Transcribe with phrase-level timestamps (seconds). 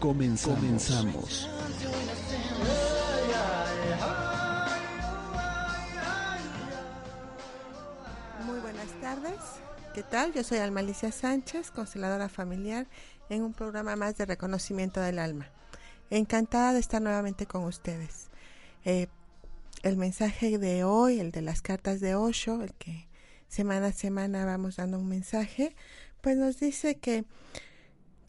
[0.00, 1.46] Comenzamos.
[8.46, 9.34] Muy buenas tardes.
[9.94, 10.32] ¿Qué tal?
[10.32, 12.86] Yo soy Alma Alicia Sánchez, consteladora familiar,
[13.28, 15.50] en un programa más de reconocimiento del alma.
[16.08, 18.30] Encantada de estar nuevamente con ustedes.
[18.86, 19.08] Eh,
[19.82, 23.06] el mensaje de hoy, el de las cartas de Osho, el que
[23.48, 25.76] semana a semana vamos dando un mensaje,
[26.22, 27.26] pues nos dice que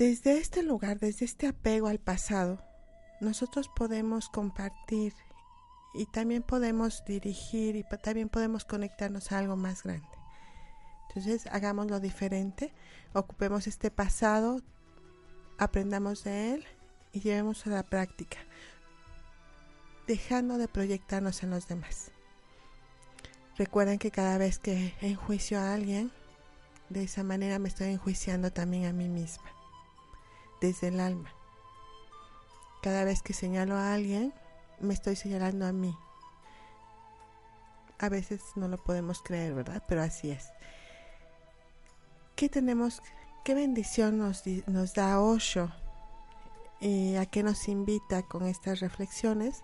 [0.01, 2.59] desde este lugar, desde este apego al pasado,
[3.19, 5.13] nosotros podemos compartir
[5.93, 10.07] y también podemos dirigir y también podemos conectarnos a algo más grande.
[11.07, 12.73] Entonces, hagámoslo diferente,
[13.13, 14.61] ocupemos este pasado,
[15.59, 16.65] aprendamos de él
[17.13, 18.39] y llevemos a la práctica,
[20.07, 22.09] dejando de proyectarnos en los demás.
[23.55, 26.11] Recuerden que cada vez que enjuicio a alguien,
[26.89, 29.60] de esa manera me estoy enjuiciando también a mí misma
[30.61, 31.33] desde el alma.
[32.81, 34.33] Cada vez que señalo a alguien,
[34.79, 35.95] me estoy señalando a mí.
[37.99, 39.83] A veces no lo podemos creer, ¿verdad?
[39.87, 40.49] Pero así es.
[42.35, 43.01] ¿Qué tenemos?
[43.43, 44.43] ¿Qué bendición nos,
[44.95, 45.71] da Osho?
[46.79, 49.63] ¿Y a qué nos invita con estas reflexiones?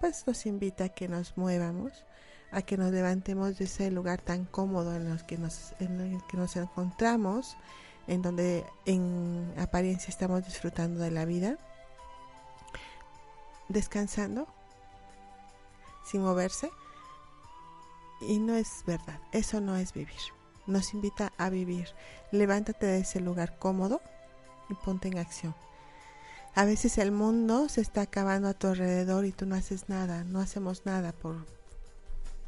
[0.00, 2.04] Pues nos invita a que nos muevamos,
[2.50, 7.56] a que nos levantemos de ese lugar tan cómodo en, en el que nos encontramos
[8.06, 11.58] en donde en apariencia estamos disfrutando de la vida,
[13.68, 14.46] descansando,
[16.04, 16.70] sin moverse.
[18.20, 20.16] Y no es verdad, eso no es vivir.
[20.66, 21.88] Nos invita a vivir.
[22.32, 24.00] Levántate de ese lugar cómodo
[24.68, 25.54] y ponte en acción.
[26.54, 30.24] A veces el mundo se está acabando a tu alrededor y tú no haces nada,
[30.24, 31.44] no hacemos nada por,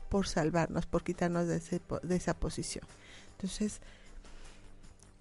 [0.08, 1.60] por salvarnos, por quitarnos de,
[2.02, 2.86] de esa posición.
[3.32, 3.82] Entonces,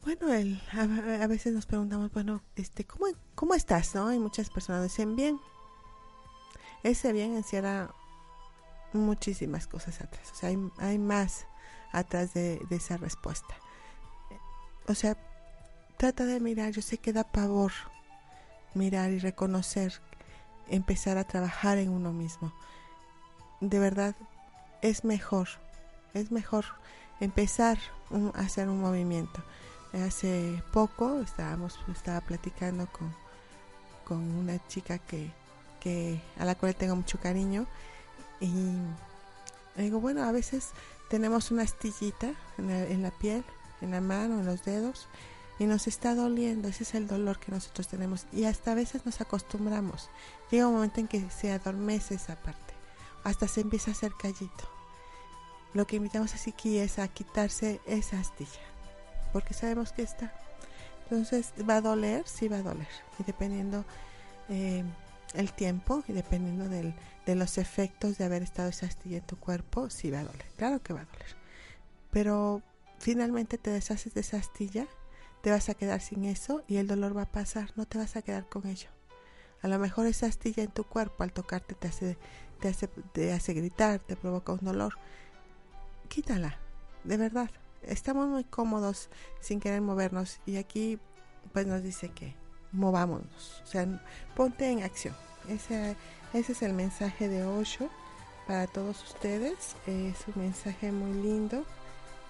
[0.07, 3.93] bueno, el, a, veces nos preguntamos, bueno, este, ¿cómo, ¿cómo estás?
[3.93, 4.13] ¿no?
[4.13, 5.37] Y muchas personas dicen bien.
[6.81, 7.93] Ese bien encierra
[8.93, 10.31] muchísimas cosas atrás.
[10.31, 11.45] O sea, hay, hay más
[11.91, 13.53] atrás de, de, esa respuesta.
[14.87, 15.17] O sea,
[15.97, 16.71] trata de mirar.
[16.71, 17.73] Yo sé que da pavor
[18.75, 19.99] mirar y reconocer,
[20.69, 22.53] empezar a trabajar en uno mismo.
[23.59, 24.15] De verdad,
[24.81, 25.49] es mejor.
[26.13, 26.63] Es mejor
[27.19, 27.77] empezar
[28.35, 29.43] a hacer un movimiento
[30.03, 33.13] hace poco estábamos estaba platicando con,
[34.05, 35.31] con una chica que,
[35.79, 37.65] que a la cual tengo mucho cariño
[38.39, 38.51] y
[39.75, 40.71] digo bueno a veces
[41.09, 43.43] tenemos una astillita en la, en la piel
[43.81, 45.07] en la mano en los dedos
[45.59, 49.07] y nos está doliendo ese es el dolor que nosotros tenemos y hasta a veces
[49.07, 50.09] nos acostumbramos.
[50.51, 52.75] Llega un momento en que se adormece esa parte
[53.23, 54.69] hasta se empieza a hacer callito.
[55.73, 58.76] Lo que invitamos a Siki es a quitarse esa astilla
[59.31, 60.33] porque sabemos que está.
[61.03, 62.27] Entonces, ¿va a doler?
[62.27, 62.87] Sí va a doler.
[63.19, 63.85] Y dependiendo
[64.49, 64.83] eh,
[65.33, 66.93] el tiempo y dependiendo del,
[67.25, 70.45] de los efectos de haber estado esa astilla en tu cuerpo, sí va a doler.
[70.57, 71.35] Claro que va a doler.
[72.11, 72.61] Pero
[72.99, 74.87] finalmente te deshaces de esa astilla,
[75.41, 78.15] te vas a quedar sin eso y el dolor va a pasar, no te vas
[78.15, 78.89] a quedar con ello.
[79.61, 82.17] A lo mejor esa astilla en tu cuerpo al tocarte te hace,
[82.59, 84.95] te hace, te hace gritar, te provoca un dolor.
[86.09, 86.57] Quítala,
[87.03, 87.49] de verdad
[87.83, 89.09] estamos muy cómodos
[89.39, 90.99] sin querer movernos y aquí
[91.53, 92.35] pues nos dice que
[92.71, 93.87] movámonos, o sea,
[94.35, 95.15] ponte en acción.
[95.47, 95.95] Ese,
[96.33, 97.89] ese es el mensaje de Osho
[98.45, 99.75] para todos ustedes.
[99.87, 101.63] Es un mensaje muy lindo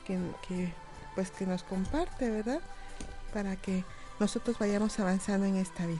[0.05, 0.71] que, que,
[1.15, 2.61] pues que nos comparte, ¿verdad?
[3.33, 3.83] Para que
[4.19, 5.99] nosotros vayamos avanzando en esta vida.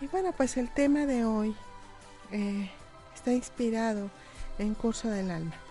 [0.00, 1.56] Y bueno, pues el tema de hoy
[2.30, 2.70] eh,
[3.14, 4.10] está inspirado
[4.58, 5.65] en Curso del Alma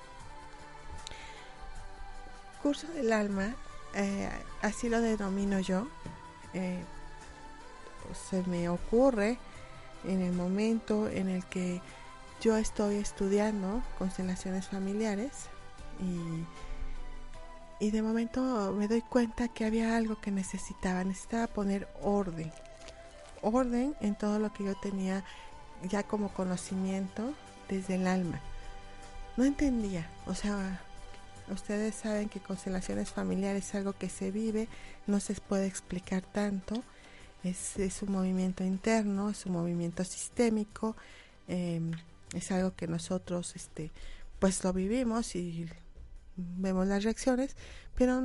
[2.66, 3.54] curso del alma,
[3.94, 4.28] eh,
[4.64, 5.88] así lo denomino yo,
[6.56, 6.84] eh,
[8.28, 9.38] se me ocurre
[10.04, 11.80] en el momento en el que
[12.42, 15.46] yo estoy estudiando constelaciones familiares
[16.00, 22.52] y, y de momento me doy cuenta que había algo que necesitaba, necesitaba poner orden,
[23.44, 25.24] orden en todo lo que yo tenía
[25.88, 27.32] ya como conocimiento
[27.70, 28.40] desde el alma.
[29.38, 30.82] No entendía, o sea,
[31.50, 34.68] ustedes saben que constelaciones familiares es algo que se vive,
[35.08, 36.84] no se puede explicar tanto,
[37.44, 40.96] es, un movimiento interno, es un movimiento sistémico,
[41.48, 41.92] em,
[42.34, 43.92] es algo que nosotros este,
[44.40, 45.70] pues lo vivimos y
[46.36, 47.56] vemos las reacciones,
[47.96, 48.22] pero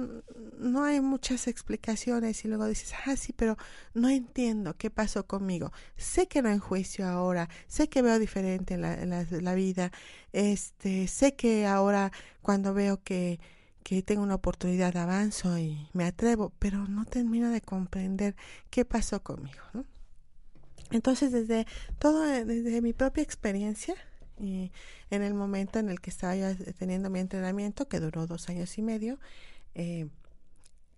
[0.59, 3.57] no hay muchas explicaciones y luego dices, ah, sí, pero
[3.95, 5.73] no entiendo qué pasó conmigo.
[5.97, 9.93] Sé que no en juicio ahora, sé que veo diferente en la, la, vida,
[10.33, 12.11] este, sé que ahora
[12.43, 13.39] cuando veo que,
[13.83, 18.35] que tengo una oportunidad avanzo y me atrevo, pero no termino de comprender
[18.71, 19.63] qué pasó conmigo.
[20.91, 21.67] Entonces, desde
[22.01, 23.95] todo, desde mi propia experiencia,
[24.41, 24.73] y
[25.11, 26.47] en el momento en el que estaba yo
[26.79, 29.19] teniendo mi entrenamiento, que duró dos años y medio,
[29.75, 30.09] eh,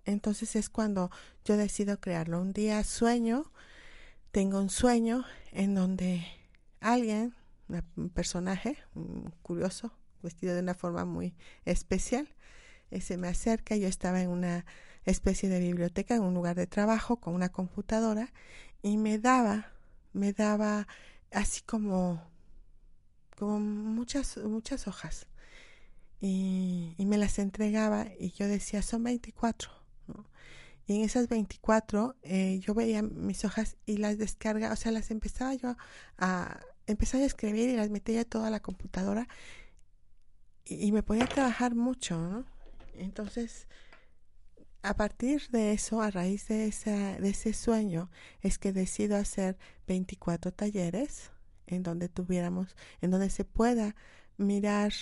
[0.05, 1.11] entonces es cuando
[1.45, 2.41] yo decido crearlo.
[2.41, 3.51] Un día sueño,
[4.31, 6.25] tengo un sueño en donde
[6.81, 7.35] alguien,
[7.97, 8.79] un personaje
[9.43, 9.93] curioso,
[10.23, 11.35] vestido de una forma muy
[11.65, 12.29] especial,
[12.91, 13.77] eh, se me acerca.
[13.77, 14.65] Yo estaba en una
[15.05, 18.33] especie de biblioteca, en un lugar de trabajo, con una computadora,
[18.83, 19.73] y me daba,
[20.13, 20.87] me daba
[21.33, 22.32] así como
[23.43, 25.27] como muchas, muchas hojas.
[26.21, 29.69] Y, me las entregaba y yo decía, son 24.
[30.87, 35.11] Y en esas 24 eh, yo veía mis hojas y las descarga, o sea, las
[35.11, 35.77] empezaba yo
[36.19, 39.27] a, empezaba a escribir y las metía toda la computadora
[40.65, 42.45] y, me podía trabajar mucho,
[42.95, 43.67] Entonces,
[44.83, 48.09] a partir de eso, a raíz de, esa, de ese sueño,
[48.41, 49.59] es que decido hacer
[49.89, 51.33] 24 talleres
[51.67, 53.95] en donde tuviéramos, en donde se pueda
[54.37, 54.93] mirar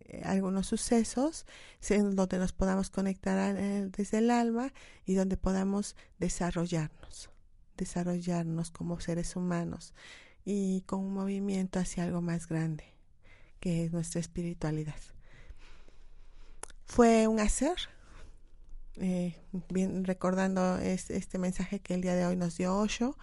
[0.00, 1.46] eh, algunos sucesos,
[1.88, 3.54] en donde nos podamos conectar
[3.90, 4.72] desde el alma
[5.04, 7.30] y donde podamos desarrollarnos,
[7.76, 9.94] desarrollarnos como seres humanos
[10.44, 12.84] y con un movimiento hacia algo más grande,
[13.60, 14.96] que es nuestra espiritualidad.
[16.86, 17.76] Fue un hacer,
[18.96, 19.36] eh,
[19.68, 23.16] bien, recordando este mensaje que el día de hoy nos dio Osho,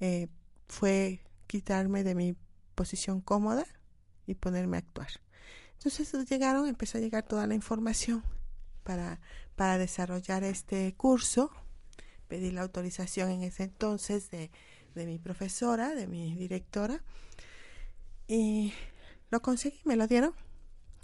[0.00, 0.28] eh,
[0.68, 1.20] fue
[1.54, 2.34] quitarme de mi
[2.74, 3.64] posición cómoda
[4.26, 5.06] y ponerme a actuar.
[5.74, 8.24] Entonces llegaron, empezó a llegar toda la información
[8.82, 9.20] para,
[9.54, 11.52] para desarrollar este curso.
[12.26, 14.50] Pedí la autorización en ese entonces de,
[14.96, 17.04] de mi profesora, de mi directora,
[18.26, 18.74] y
[19.30, 20.34] lo conseguí, me lo dieron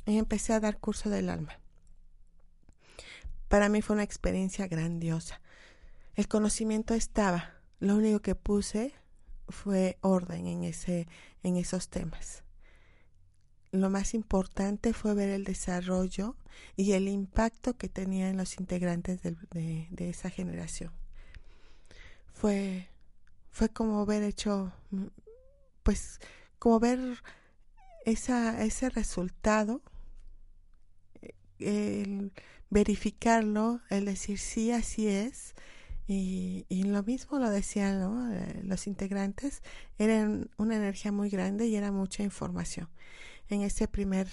[0.04, 1.60] y empecé a dar curso del alma.
[3.46, 5.40] Para mí fue una experiencia grandiosa.
[6.16, 8.94] El conocimiento estaba, lo único que puse
[9.50, 11.06] fue orden en, ese,
[11.42, 12.42] en esos temas.
[13.72, 16.36] Lo más importante fue ver el desarrollo
[16.76, 19.36] y el impacto que tenían los integrantes de,
[19.90, 20.92] de, esa generación.
[22.32, 22.88] Fue,
[23.50, 24.72] fue como ver hecho,
[25.82, 26.18] pues,
[26.58, 27.22] como ver
[28.04, 29.82] esa, ese resultado,
[31.60, 32.32] el
[32.70, 35.54] verificarlo, el decir sí, así es,
[36.12, 38.32] y, y, lo mismo lo decían.
[38.32, 39.62] Eh, los integrantes,
[39.96, 42.88] eran una energía muy grande y era mucha información.
[43.48, 44.28] En este primer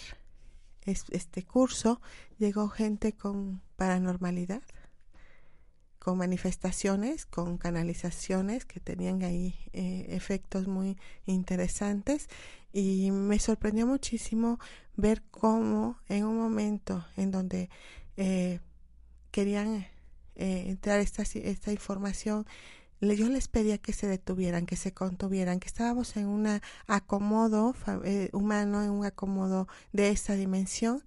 [0.85, 2.01] este curso
[2.39, 4.63] llegó gente con paranormalidad,
[5.99, 12.27] con manifestaciones, con canalizaciones que tenían ahí eh, efectos muy interesantes
[12.73, 14.59] y me sorprendió muchísimo
[14.95, 17.69] ver cómo en un momento en donde
[18.15, 18.61] eh,
[19.29, 19.85] querían
[20.37, 22.45] eh, entrar esta, esta información,
[23.01, 28.29] yo les pedía que se detuvieran, que se contuvieran, que estábamos en un acomodo eh,
[28.33, 31.03] humano, en un acomodo de esa dimensión.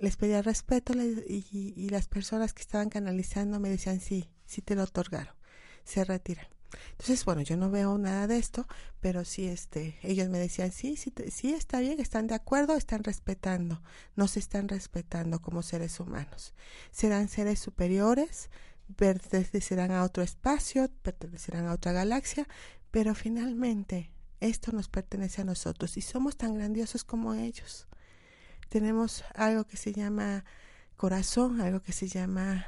[0.00, 1.44] Les pedía respeto y,
[1.76, 5.34] y, las personas que estaban canalizando me decían sí, sí te lo otorgaron,
[5.84, 6.51] se retiran.
[6.92, 8.66] Entonces, bueno, yo no veo nada de esto,
[9.00, 13.04] pero sí, este, ellos me decían, sí, sí, sí, está bien, están de acuerdo, están
[13.04, 13.82] respetando,
[14.16, 16.54] nos están respetando como seres humanos.
[16.90, 18.50] Serán seres superiores,
[18.96, 22.46] pertenecerán a otro espacio, pertenecerán a otra galaxia,
[22.90, 24.10] pero finalmente
[24.40, 27.86] esto nos pertenece a nosotros y somos tan grandiosos como ellos.
[28.68, 30.44] Tenemos algo que se llama
[30.96, 32.66] corazón, algo que se llama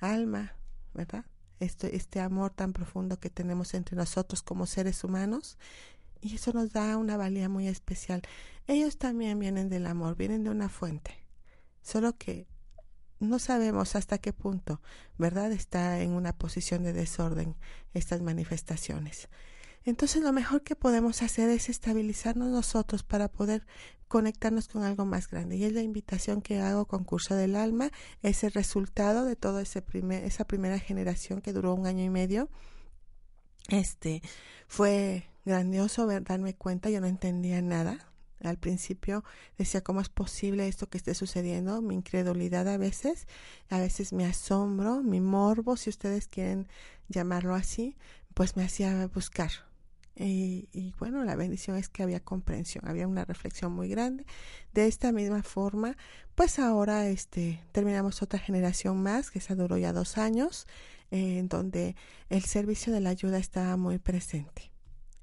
[0.00, 0.56] alma,
[0.94, 1.24] ¿verdad?
[1.60, 5.58] Este, este amor tan profundo que tenemos entre nosotros como seres humanos
[6.20, 8.22] y eso nos da una valía muy especial.
[8.66, 11.12] Ellos también vienen del amor, vienen de una fuente,
[11.82, 12.46] solo que
[13.18, 14.80] no sabemos hasta qué punto,
[15.18, 15.52] ¿verdad?
[15.52, 17.56] Está en una posición de desorden
[17.94, 19.28] estas manifestaciones.
[19.86, 23.64] Entonces lo mejor que podemos hacer es estabilizarnos nosotros para poder
[24.08, 25.56] conectarnos con algo más grande.
[25.56, 27.90] Y es la invitación que hago con Curso del Alma,
[28.20, 32.50] es el resultado de toda primer, esa primera generación que duró un año y medio.
[33.68, 34.22] Este
[34.66, 38.12] fue grandioso ver, darme cuenta, yo no entendía nada.
[38.42, 39.24] Al principio
[39.56, 41.80] decía, ¿cómo es posible esto que esté sucediendo?
[41.80, 43.28] Mi incredulidad a veces,
[43.70, 46.66] a veces mi asombro, mi morbo, si ustedes quieren
[47.08, 47.96] llamarlo así,
[48.34, 49.50] pues me hacía buscar,
[50.18, 54.24] y, bueno, la bendición es que había comprensión, había una reflexión muy grande.
[54.72, 55.96] De esta misma forma,
[56.34, 60.66] pues ahora este, terminamos otra generación más, que se duró ya dos años,
[61.10, 61.96] en donde
[62.30, 64.72] el servicio de la ayuda estaba muy presente.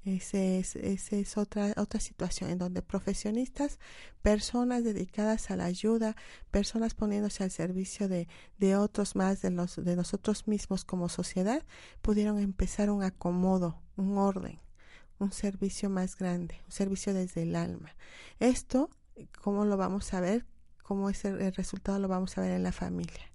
[0.04, 3.80] Esa es, es otra, otra situación en donde profesionistas,
[4.22, 6.14] personas dedicadas a la ayuda,
[6.50, 11.64] personas poniéndose al servicio de, de otros más, de, los, de nosotros mismos como sociedad,
[12.02, 14.60] pudieron empezar un acomodo, un orden
[15.24, 17.94] un servicio más grande, un servicio desde el alma.
[18.38, 18.90] Esto,
[19.40, 20.46] ¿cómo lo vamos a ver?
[20.82, 21.98] ¿Cómo es el, resultado?
[21.98, 23.32] Lo vamos a ver en la familia,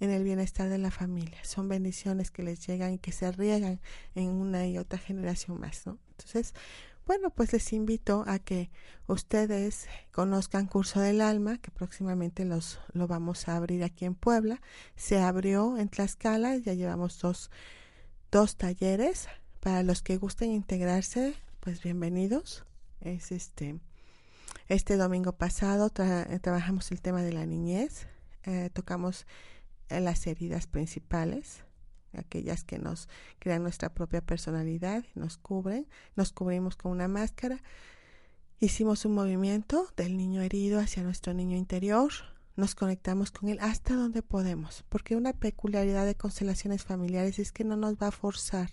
[0.00, 1.38] en el bienestar de la familia.
[1.44, 3.80] Son bendiciones que les llegan y que se riegan
[4.14, 5.98] en una y otra generación más, ¿no?
[6.12, 6.54] Entonces,
[7.06, 8.70] bueno, pues les invito a que
[9.06, 14.60] ustedes conozcan Curso del Alma, que próximamente los, lo vamos a abrir aquí en Puebla.
[14.96, 17.50] Se abrió en Tlaxcala, ya llevamos dos,
[18.30, 19.28] dos talleres
[19.60, 22.64] para los que gusten integrarse, pues bienvenidos.
[23.00, 23.78] Es este
[24.68, 28.06] este domingo pasado trabajamos el tema de la niñez,
[28.44, 29.26] eh, tocamos
[29.88, 31.64] eh, las heridas principales,
[32.12, 35.86] aquellas que nos crean nuestra propia personalidad, nos cubren,
[36.16, 37.62] nos cubrimos con una máscara.
[38.60, 42.12] Hicimos un movimiento del niño herido hacia nuestro niño interior,
[42.56, 47.64] nos conectamos con él hasta donde podemos, porque una peculiaridad de constelaciones familiares es que
[47.64, 48.68] no nos va a forzar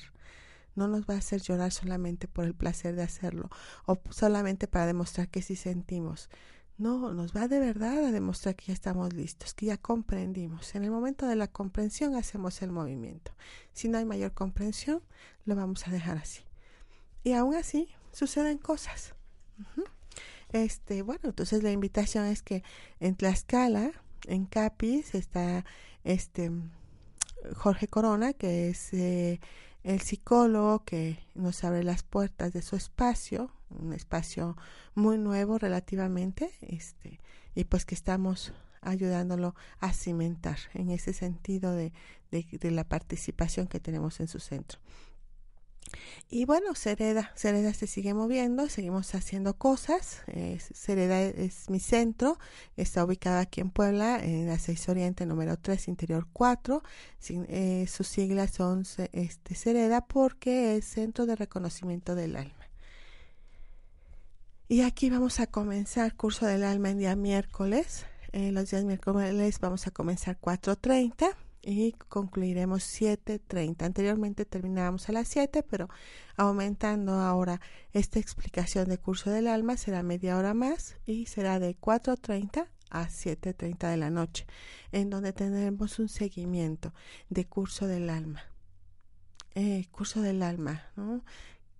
[0.76, 3.50] no nos va a hacer llorar solamente por el placer de hacerlo
[3.86, 6.30] o solamente para demostrar que sí sentimos.
[6.78, 10.76] No, nos va de verdad a demostrar que ya estamos listos, que ya comprendimos.
[10.76, 13.32] En el momento de la comprensión hacemos el movimiento.
[13.72, 15.02] Si no hay mayor comprensión,
[15.46, 16.44] lo vamos a dejar así.
[17.24, 19.16] Y aún así suceden cosas.
[20.52, 22.64] Este, bueno, entonces la invitación es que
[23.00, 23.92] en Tlaxcala,
[24.28, 25.64] en Capis, está
[26.04, 26.52] este
[27.56, 29.40] Jorge Corona, que es eh,
[29.86, 34.58] el psicólogo que nos abre las puertas de su espacio, un espacio
[34.96, 37.20] muy nuevo relativamente, este,
[37.54, 38.52] y pues que estamos
[38.82, 41.94] ayudándolo a cimentar en ese sentido de,
[42.32, 44.80] de la participación que tenemos en su centro.
[46.30, 50.22] Y bueno, Cereda, Cereda se sigue moviendo, seguimos haciendo cosas.
[50.28, 52.40] Eh, Cereda es, mi centro,
[52.78, 56.84] está ubicada aquí en Puebla, en la 6 Oriente número 3, interior 4.
[57.30, 62.66] Eh, sus siglas son este, Cereda porque es Centro de Reconocimiento del Alma.
[64.68, 68.08] Y aquí vamos a comenzar curso del alma en día miércoles.
[68.32, 73.84] Eh, los días miércoles vamos a comenzar 4.30 y concluiremos 7.30.
[73.84, 75.90] Anteriormente terminábamos a las 7, pero
[76.38, 77.60] aumentando ahora
[77.92, 83.08] esta explicación de curso del alma será media hora más y será de 4.30 a
[83.08, 84.46] 7.30 de la noche,
[84.92, 86.94] en donde tendremos un seguimiento
[87.30, 88.44] de curso del alma.
[89.56, 91.24] Eh, curso del alma, ¿no?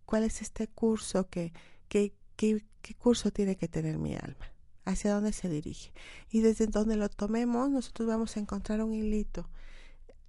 [0.06, 1.54] ¿Cuál es este curso que,
[1.88, 4.55] que, qué curso tiene que tener mi alma?
[4.86, 5.92] Hacia dónde se dirige.
[6.30, 9.50] Y desde donde lo tomemos, nosotros vamos a encontrar un hilito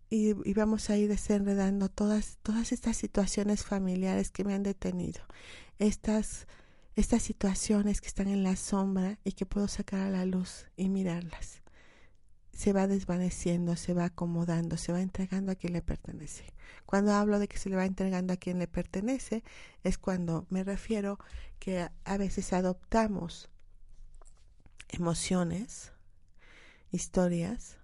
[0.08, 5.20] y, vamos a ir desenredando todas, todas estas situaciones familiares que me han detenido,
[5.78, 6.46] estas,
[6.94, 10.88] estas situaciones que están en la sombra y que puedo sacar a la luz y
[10.88, 11.62] mirarlas.
[12.52, 16.44] Se va desvaneciendo, se va acomodando, se va entregando a quien le pertenece.
[16.86, 19.42] Cuando hablo de que se le va entregando a quien le pertenece,
[19.82, 21.18] es cuando me refiero
[21.58, 23.50] que a veces adoptamos
[24.88, 25.92] emociones,
[26.90, 27.78] historias,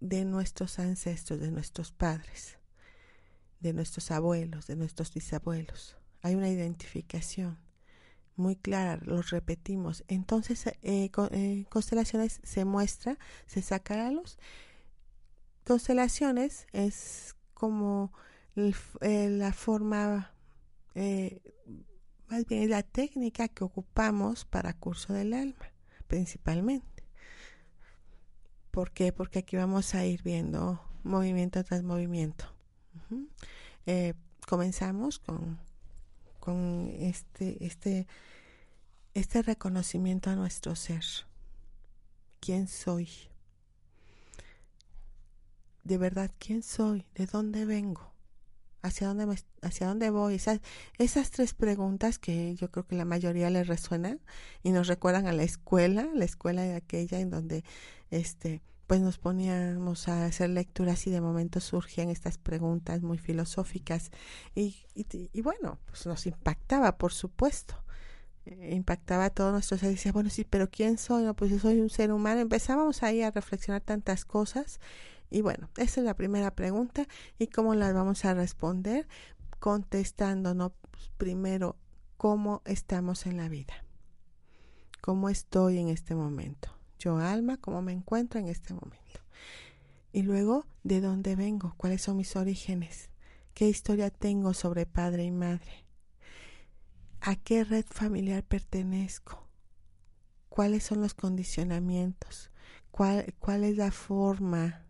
[0.00, 2.58] de nuestros ancestros, de nuestros padres,
[3.60, 5.96] de nuestros abuelos, de nuestros bisabuelos.
[6.22, 7.58] Hay una identificación
[8.36, 10.04] muy clara, los repetimos.
[10.08, 14.38] Entonces, eh, eh, constelaciones se muestra, se saca a luz.
[15.66, 18.12] Constelaciones es como
[18.56, 20.32] eh, la forma,
[22.28, 25.72] más bien la técnica que ocupamos para curso del alma,
[26.08, 27.04] principalmente.
[28.72, 29.12] ¿Por qué?
[29.12, 32.44] Porque aquí vamos a ir viendo movimiento tras movimiento.
[33.86, 34.14] Eh,
[34.48, 35.58] comenzamos con,
[36.40, 38.08] con este, este,
[39.14, 41.04] este reconocimiento a nuestro ser.
[42.40, 43.08] ¿Quién soy?
[45.88, 48.12] de verdad quién soy, de dónde vengo,
[48.82, 50.34] hacia dónde, hacia dónde voy.
[50.34, 50.60] Esas,
[50.98, 54.20] esas tres preguntas que yo creo que la mayoría les resuenan
[54.62, 57.64] y nos recuerdan a la escuela, la escuela de aquella en donde
[58.10, 64.10] este pues nos poníamos a hacer lecturas y de momento surgían estas preguntas muy filosóficas
[64.54, 67.74] y, y, bueno, pues nos impactaba, por supuesto.
[68.46, 71.24] Eh, impactaba a todos nuestros y decía, bueno, sí, pero ¿quién soy?
[71.24, 72.40] No, pues yo soy un ser humano.
[72.40, 74.80] Empezábamos ahí a reflexionar tantas cosas
[75.30, 77.06] y bueno, esa es la primera pregunta
[77.38, 79.06] y cómo las vamos a responder
[79.58, 80.72] contestándonos
[81.16, 81.76] primero
[82.16, 83.84] cómo estamos en la vida,
[85.00, 89.20] cómo estoy en este momento yo alma, cómo me encuentro en este momento.
[90.12, 91.74] Y luego, ¿de dónde vengo?
[91.76, 93.10] ¿Cuáles son mis orígenes?
[93.54, 95.84] ¿Qué historia tengo sobre padre y madre?
[97.20, 99.46] ¿A qué red familiar pertenezco?
[100.48, 102.50] ¿Cuáles son los condicionamientos?
[102.90, 104.87] ¿Cuál, cuál es la forma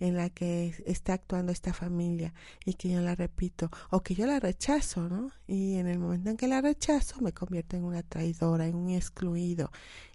[0.00, 2.32] en la que está actuando esta familia
[2.64, 5.30] y que yo la repito o que yo la rechazo, ¿no?
[5.46, 8.90] Y en el momento en que la rechazo me convierto en una traidora, en un
[8.90, 9.70] excluido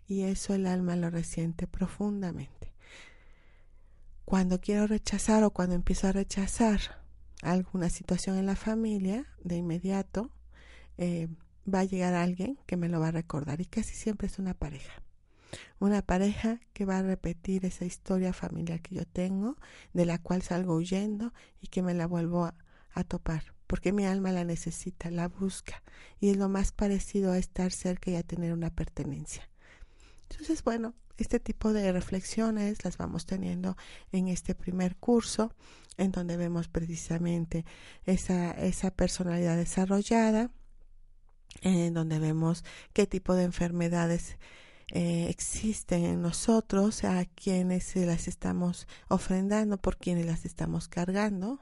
[0.07, 2.73] y eso el alma lo resiente profundamente.
[4.25, 7.03] Cuando quiero rechazar o cuando empiezo a rechazar
[7.41, 10.31] alguna situación en la familia, de inmediato
[10.97, 11.27] eh,
[11.71, 14.53] va a llegar alguien que me lo va a recordar y casi siempre es una
[14.53, 15.03] pareja.
[15.79, 19.57] Una pareja que va a repetir esa historia familiar que yo tengo,
[19.93, 22.55] de la cual salgo huyendo y que me la vuelvo a,
[23.07, 25.81] topar, porque mi alma la necesita, la busca,
[26.19, 29.49] y es lo más parecido a estar cerca y a tener una pertenencia.
[30.29, 33.75] Entonces, bueno, este tipo de reflexiones las vamos teniendo
[34.11, 35.53] en este primer curso,
[35.97, 37.65] en donde vemos precisamente
[38.05, 40.51] esa, esa personalidad desarrollada,
[41.61, 44.37] en donde vemos qué tipo de enfermedades
[44.91, 51.59] eh, existen en nosotros, a quienes se las estamos ofrendando, por quienes las estamos cargando.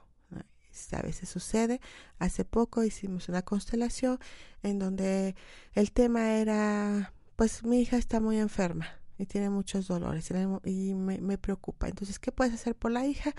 [0.94, 1.82] A veces sucede.
[2.18, 4.20] Hace poco hicimos una constelación
[4.63, 5.36] en donde
[5.74, 10.31] el tema era pues mi hija está muy enferma y tiene muchos dolores
[10.64, 11.88] y me, preocupa.
[11.88, 13.34] Entonces, ¿qué puedes hacer por la hija?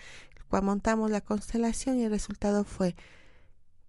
[0.49, 2.97] Cuando montamos la constelación y el resultado fue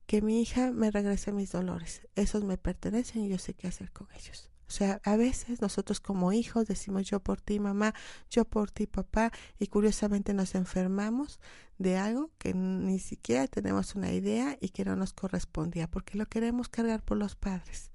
[0.05, 2.07] que mi hija me regrese mis dolores.
[2.15, 4.52] Esos me pertenecen y yo sé qué hacer con ellos.
[4.67, 7.93] O sea, a veces nosotros como hijos decimos yo por ti mamá,
[8.29, 11.39] yo por ti papá y curiosamente nos enfermamos
[11.77, 16.25] de algo que ni siquiera tenemos una idea y que no nos correspondía porque lo
[16.27, 17.91] queremos cargar por los padres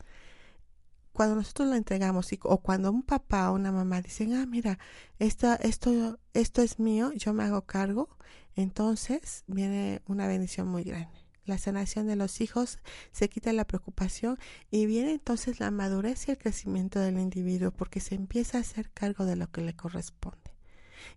[1.19, 4.79] cuando nosotros lo entregamos o cuando un papá o una mamá dicen, ah, mira,
[5.19, 8.09] esto, esto, esto es mío, yo me hago cargo,
[8.55, 11.28] entonces viene una bendición muy grande.
[11.49, 12.79] La sanación de los hijos
[13.13, 14.39] se quita la preocupación
[14.71, 18.91] y viene entonces la madurez y el crecimiento del individuo porque se empieza a hacer
[18.91, 20.39] cargo de lo que le corresponde.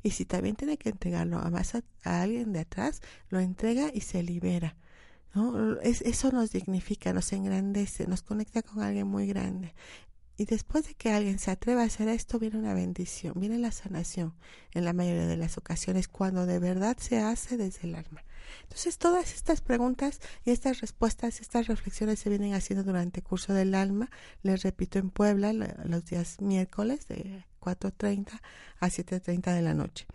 [0.04, 4.02] Y si también tiene que entregarlo a más a alguien de atrás, lo entrega y
[4.02, 4.76] se libera
[5.34, 5.80] ¿no?
[5.82, 9.74] Es, eso nos dignifica, nos engrandece, nos conecta con alguien muy grande.
[10.38, 13.72] Y después de que alguien se atreva a hacer esto, viene una bendición, viene la
[13.72, 14.34] sanación
[14.74, 18.24] en la mayoría de las ocasiones, cuando de verdad se hace desde el alma.
[18.64, 23.54] Entonces, todas estas preguntas y estas respuestas, estas reflexiones se vienen haciendo durante el curso
[23.54, 24.10] del alma.
[24.44, 28.40] Les repito, en Puebla, los días miércoles de 4.30
[28.80, 30.06] a 7.30 de la noche.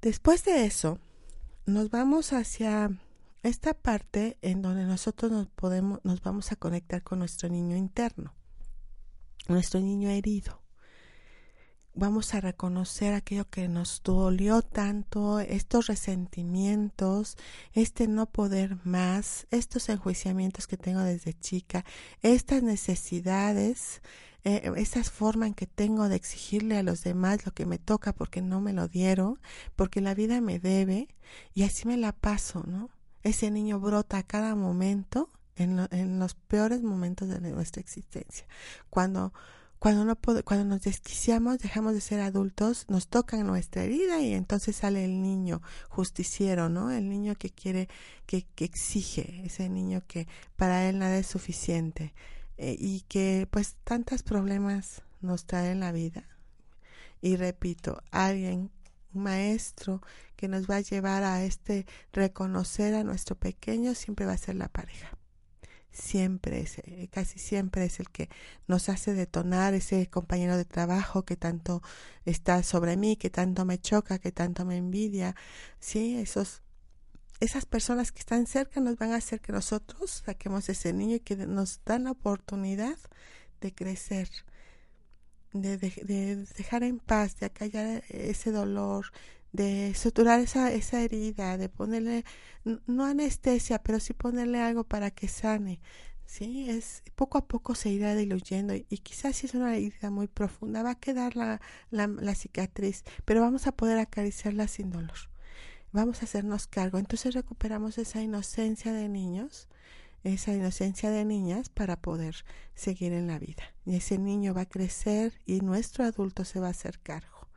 [0.00, 0.98] Después de eso,
[1.66, 2.90] nos vamos hacia
[3.42, 8.34] esta parte en donde nosotros nos podemos, nos vamos a conectar con nuestro niño interno,
[9.48, 10.61] nuestro niño herido.
[11.94, 17.36] Vamos a reconocer aquello que nos dolió tanto, estos resentimientos,
[17.74, 21.84] este no poder más, estos enjuiciamientos que tengo desde chica,
[22.22, 24.00] estas necesidades,
[24.44, 28.14] eh, esa forma en que tengo de exigirle a los demás lo que me toca
[28.14, 29.38] porque no me lo dieron,
[29.76, 31.08] porque la vida me debe
[31.54, 32.88] y así me la paso, ¿no?
[33.22, 38.46] ese niño brota a cada momento en, en los peores momentos de nuestra existencia.
[38.90, 39.32] Cuando
[39.82, 44.76] cuando no cuando nos desquiciamos, dejamos de ser adultos, nos tocan nuestra herida y entonces
[44.76, 46.92] sale el niño justiciero, ¿no?
[46.92, 47.88] El niño que quiere,
[48.24, 52.14] que, que exige, ese niño que para él nada es suficiente
[52.58, 56.28] eh, y que pues tantos problemas nos trae en la vida.
[57.20, 58.70] Y repito, alguien
[59.12, 60.00] maestro
[60.36, 64.54] que nos va a llevar a este reconocer a nuestro pequeño siempre va a ser
[64.54, 65.18] la pareja.
[65.92, 68.28] Siempre es, eh, casi siempre es el que
[68.66, 71.82] nos hace detonar ese compañero de trabajo que tanto
[72.24, 75.36] está sobre mí, que tanto me choca, que tanto me envidia.
[75.80, 76.62] Sí, esos
[77.42, 81.20] esas personas que están cerca nos van a hacer que nosotros saquemos ese niño y
[81.20, 82.96] que nos dan la oportunidad
[83.60, 84.28] de crecer,
[85.52, 85.76] de,
[86.56, 89.06] dejar en paz, de acallar ese dolor,
[89.52, 92.24] de suturar esa, esa herida, de ponerle,
[92.86, 95.80] no anestesia, pero sí ponerle algo para que sane.
[96.24, 100.28] Sí, es poco a poco se irá diluyendo y, quizás si es una herida muy
[100.28, 101.60] profunda va a quedar la,
[101.90, 105.18] la, la cicatriz, pero vamos a poder acariciarla sin dolor.
[105.92, 106.98] Vamos a hacernos cargo.
[106.98, 109.68] Entonces recuperamos esa inocencia de niños,
[110.24, 113.64] esa inocencia de niñas para poder seguir en la vida.
[113.84, 117.48] Y ese niño va a crecer y nuestro adulto se va a hacer cargo.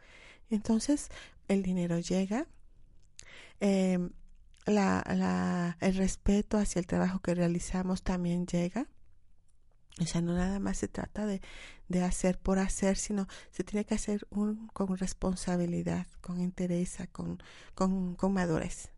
[0.49, 1.09] Entonces
[1.47, 2.47] el dinero llega,
[3.59, 4.11] em,
[4.65, 8.87] la, la, el respeto hacia el trabajo que realizamos también llega.
[10.01, 11.41] O sea, no nada más se trata de,
[11.87, 17.41] de hacer por hacer, sino se tiene que hacer un, con responsabilidad, con interés, con,
[17.75, 18.89] con, con madurez.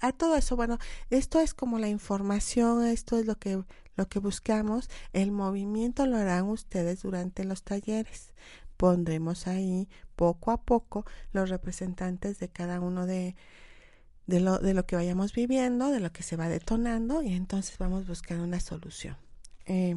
[0.00, 0.78] A todo eso, bueno,
[1.10, 3.62] esto es como la información, esto es lo que,
[3.96, 4.88] lo que buscamos.
[5.12, 8.32] El movimiento lo harán ustedes durante los talleres
[8.80, 13.36] pondremos ahí poco a poco los representantes de cada uno de,
[14.26, 17.78] de, lo, de lo que vayamos viviendo, de lo que se va detonando y entonces
[17.78, 19.16] vamos a buscar una solución.
[19.64, 19.96] Eh,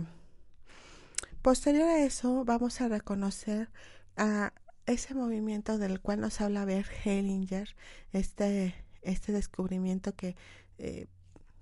[1.42, 3.70] posterior a eso vamos a reconocer
[4.16, 4.54] a
[4.86, 7.76] ese movimiento del cual nos habla Bert Hellinger,
[8.14, 10.38] este, este descubrimiento que
[10.78, 11.08] eh,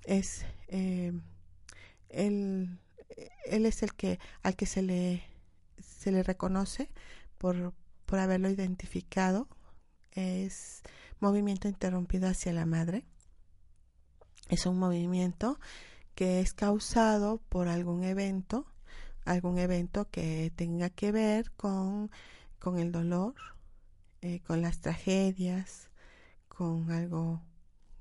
[0.04, 1.13] es eh,
[2.10, 2.78] él,
[3.45, 5.24] él es el que al que se le
[5.80, 6.91] se le reconoce
[7.39, 7.74] por,
[8.12, 9.47] por haberlo identificado.
[10.12, 10.82] Es
[11.21, 13.06] movimiento interrumpido hacia la madre.
[14.50, 15.62] Es un movimiento
[16.13, 18.65] que es causado por algún evento,
[19.24, 22.12] algún evento que tenga que ver con,
[22.60, 23.34] con el dolor,
[24.19, 25.89] eh, con las tragedias,
[26.50, 27.41] con algo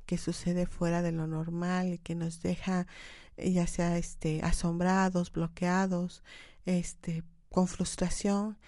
[0.06, 2.88] que sucede fuera de lo normal y que nos deja
[3.36, 6.24] ya sea este asombrados, bloqueados,
[6.66, 8.58] este con frustración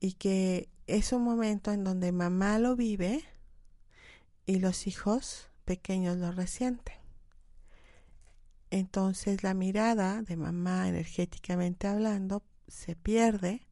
[0.00, 3.24] y que es un momento en donde mamá lo vive
[4.46, 6.96] y los hijos pequeños lo resienten.
[8.70, 13.66] Entonces la mirada de mamá energéticamente hablando se pierde,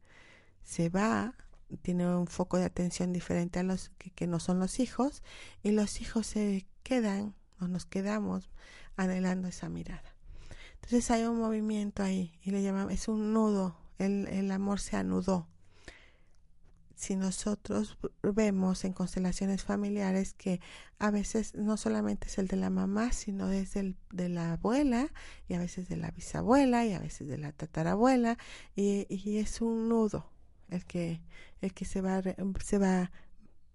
[0.62, 1.34] se va,
[1.82, 5.22] tiene un foco de atención diferente a los que, no son los hijos
[5.62, 8.50] y los hijos se quedan o nos quedamos
[8.96, 10.14] anhelando esa mirada.
[10.74, 15.48] Entonces hay un movimiento ahí y le llamamos, es un nudo el, amor se anudó.
[16.96, 20.60] Si nosotros vemos en constelaciones familiares que
[20.98, 25.12] a veces no solamente es el de la mamá, sino es el de la abuela
[25.46, 28.38] y a veces de la bisabuela y a veces de la tatarabuela
[28.74, 30.30] y, es un nudo
[30.70, 31.20] el que,
[31.60, 32.22] el que se va,
[32.64, 33.12] se va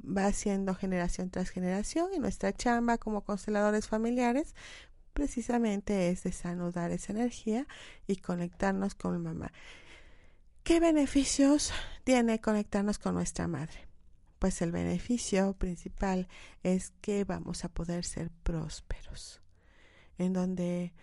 [0.03, 4.55] va haciendo generación tras generación y nuestra chamba como consteladores familiares
[5.13, 7.67] precisamente es desanudar esa energía
[8.07, 9.51] y conectarnos con mamá.
[10.63, 11.71] ¿Qué beneficios
[12.11, 13.87] tiene conectarnos con nuestra madre?
[14.37, 16.27] Pues el beneficio principal
[16.61, 19.41] es que vamos a poder ser prósperos,
[20.17, 20.93] en donde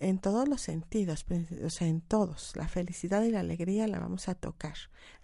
[0.00, 1.24] en todos los sentidos,
[1.64, 4.74] o sea, en todos, la felicidad y la alegría la vamos a tocar.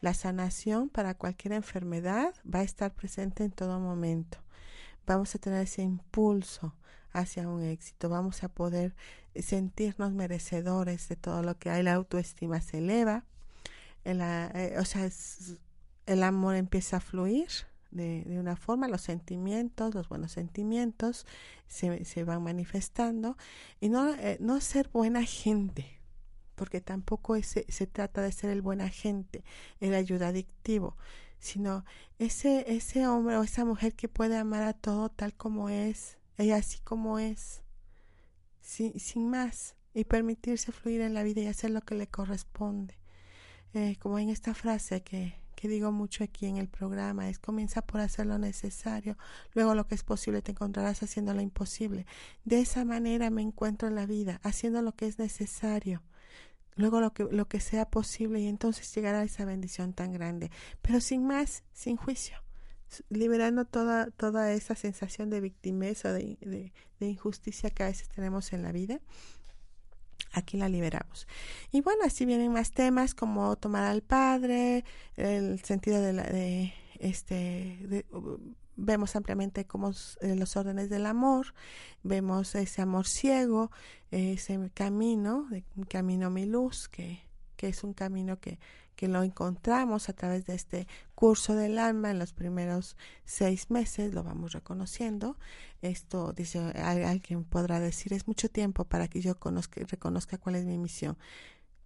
[0.01, 4.39] La sanación para cualquier enfermedad va a estar presente en todo momento.
[5.07, 6.75] Vamos a tener ese impulso
[7.13, 8.97] hacia un éxito, vamos a poder
[9.35, 13.27] sentirnos merecedores de todo lo que hay, la autoestima se eleva,
[14.07, 15.11] el, eh, o sea,
[16.07, 17.49] el amor empieza a fluir
[17.91, 21.27] de, de, una forma, los sentimientos, los buenos sentimientos
[21.67, 23.37] se, se van manifestando
[23.81, 26.01] y no, eh, no ser buena gente,
[26.55, 29.45] porque tampoco ese, se trata de ser el buena gente,
[29.81, 30.97] el ayuda adictivo,
[31.41, 31.85] sino
[32.19, 36.57] ese, ese hombre o esa mujer que puede amar a todo tal como es, ella
[36.57, 37.63] así como es,
[38.61, 42.95] sin, sin más, y permitirse fluir en la vida y hacer lo que le corresponde
[43.75, 47.83] eh, como en esta frase que, que digo mucho aquí en el programa, es comienza
[47.83, 49.17] por hacer lo necesario,
[49.55, 52.07] luego lo que es posible te encontrarás haciendo lo imposible.
[52.45, 56.03] De esa manera me encuentro en la vida, haciendo lo que es necesario,
[56.77, 60.51] luego lo que, lo que sea posible y entonces llegará esa bendición tan grande,
[60.83, 62.37] pero sin más, sin juicio
[63.09, 68.09] liberando toda, toda esa sensación de victimez o de, de, de injusticia que a veces
[68.09, 69.01] tenemos en la vida
[70.37, 71.27] aquí la liberamos.
[71.73, 74.85] Y bueno, así vienen más temas como tomar al padre,
[75.17, 78.05] el sentido de, la, de este,
[78.77, 81.55] vemos ampliamente cómo eh, los órdenes del amor,
[82.03, 83.71] vemos ese amor ciego,
[84.11, 87.21] ese camino, de, camino mi luz, que,
[87.57, 88.59] que es un camino que
[88.97, 94.13] que lo encontramos a través de este curso del alma en los primeros seis meses,
[94.15, 95.39] lo vamos reconociendo.
[95.83, 100.65] Esto, dice alguien podrá decir, es mucho tiempo para que yo conozca, reconozca cuál es
[100.65, 101.17] mi misión.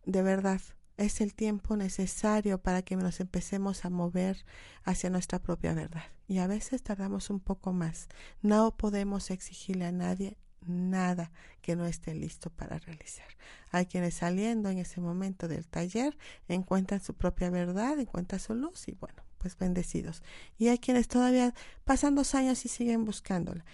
[0.07, 0.61] De verdad,
[0.97, 4.45] es el tiempo necesario para que nos empecemos a mover
[4.85, 6.05] hacia nuestra propia verdad.
[6.29, 8.09] Y a veces tardamos un poco más.
[8.43, 11.31] No podemos exigirle a nadie nada
[11.63, 13.27] que no esté listo para realizar.
[13.71, 16.17] Hay quienes saliendo en ese momento del taller
[16.49, 20.23] encuentran su propia verdad, encuentran su luz y bueno, pues bendecidos.
[20.59, 23.65] Y hay quienes todavía pasan dos años y siguen buscándola.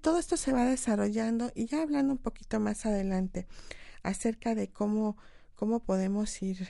[0.00, 3.46] todo esto se va desarrollando y ya hablando un poquito más adelante
[4.02, 5.16] acerca de cómo,
[5.54, 6.68] cómo podemos ir,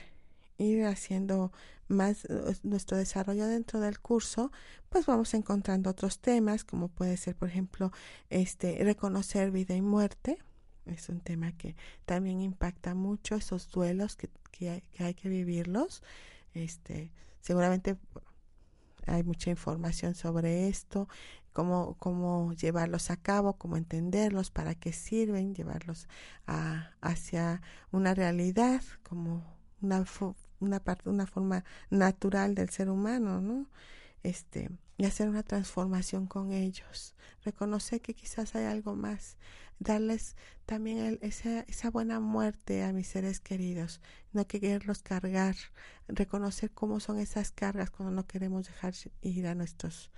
[0.57, 1.51] ir haciendo
[1.89, 4.51] más eh, nuestro desarrollo dentro del curso,
[4.89, 7.91] pues vamos encontrando otros temas, como puede ser, por ejemplo,
[8.29, 10.37] este reconocer vida y muerte.
[10.85, 11.75] Es un tema que
[12.05, 16.01] también impacta mucho esos duelos que, que, hay, que que vivirlos.
[16.53, 17.97] Este, seguramente
[19.05, 21.07] hay mucha información sobre esto,
[21.53, 26.07] cómo, cómo llevarlos a cabo, cómo entenderlos, para qué sirven, llevarlos
[26.47, 29.43] a, hacia una realidad como
[29.81, 30.05] una,
[30.59, 33.67] una, parte, una forma natural del ser humano, ¿no?
[34.23, 39.37] Este, y hacer una transformación con ellos, reconocer que quizás hay algo más,
[39.79, 44.01] darles también esa, esa buena muerte a mis seres queridos,
[44.33, 45.55] no quererlos cargar,
[46.07, 50.11] reconocer cómo son esas cargas cuando no queremos dejar ir a nuestros,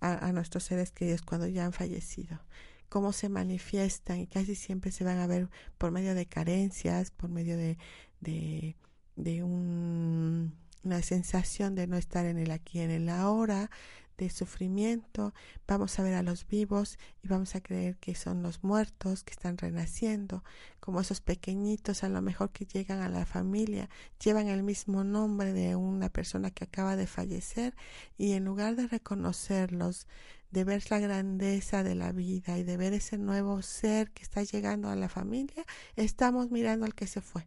[0.00, 2.40] a, nuestros seres queridos cuando ya han fallecido.
[2.88, 7.28] Cómo se manifiestan y casi siempre se van a ver por medio de carencias, por
[7.28, 7.76] medio de,
[8.20, 8.76] de,
[9.18, 10.54] de un,
[10.84, 13.70] una sensación de no estar en el aquí, en el ahora,
[14.18, 15.32] de sufrimiento,
[15.66, 19.30] vamos a ver a los vivos y vamos a creer que son los muertos que
[19.30, 20.42] están renaciendo,
[20.80, 23.88] como esos pequeñitos a lo mejor que llegan a la familia,
[24.22, 27.76] llevan el mismo nombre de una persona que acaba de fallecer
[28.18, 30.08] y en lugar de reconocerlos,
[30.50, 34.42] de ver la grandeza de la vida y de ver ese nuevo ser que está
[34.42, 37.46] llegando a la familia, estamos mirando al que se fue.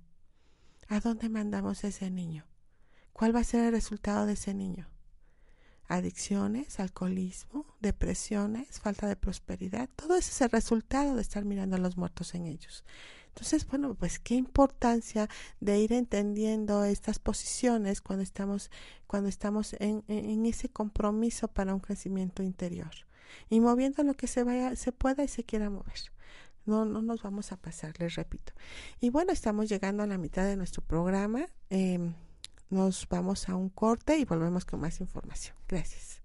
[0.91, 2.43] ¿A dónde mandamos ese niño?
[3.13, 4.89] ¿Cuál va a ser el resultado de ese niño?
[5.87, 11.79] adicciones, alcoholismo, depresiones, falta de prosperidad, todo eso es el resultado de estar mirando a
[11.79, 12.85] los muertos en ellos.
[13.27, 18.71] Entonces, bueno, pues qué importancia de ir entendiendo estas posiciones cuando estamos,
[19.05, 22.91] cuando estamos en, en ese compromiso para un crecimiento interior
[23.49, 26.11] y moviendo lo que se vaya, se pueda y se quiera mover.
[26.65, 28.53] No, no nos vamos a pasar, les repito.
[28.99, 31.45] Y bueno, estamos llegando a la mitad de nuestro programa.
[31.69, 32.13] Eh,
[32.69, 35.55] nos vamos a un corte y volvemos con más información.
[35.67, 36.21] Gracias.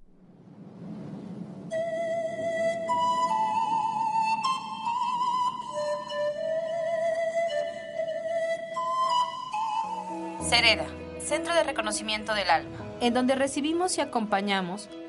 [10.48, 10.86] Cereda,
[11.18, 14.88] Centro de Reconocimiento del Alma, en donde recibimos y acompañamos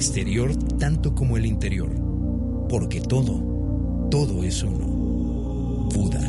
[0.00, 1.90] exterior tanto como el interior,
[2.70, 4.86] porque todo, todo es uno.
[5.94, 6.26] Buda.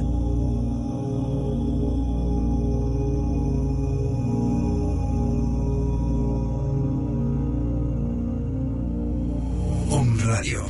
[9.90, 10.66] Om Radio,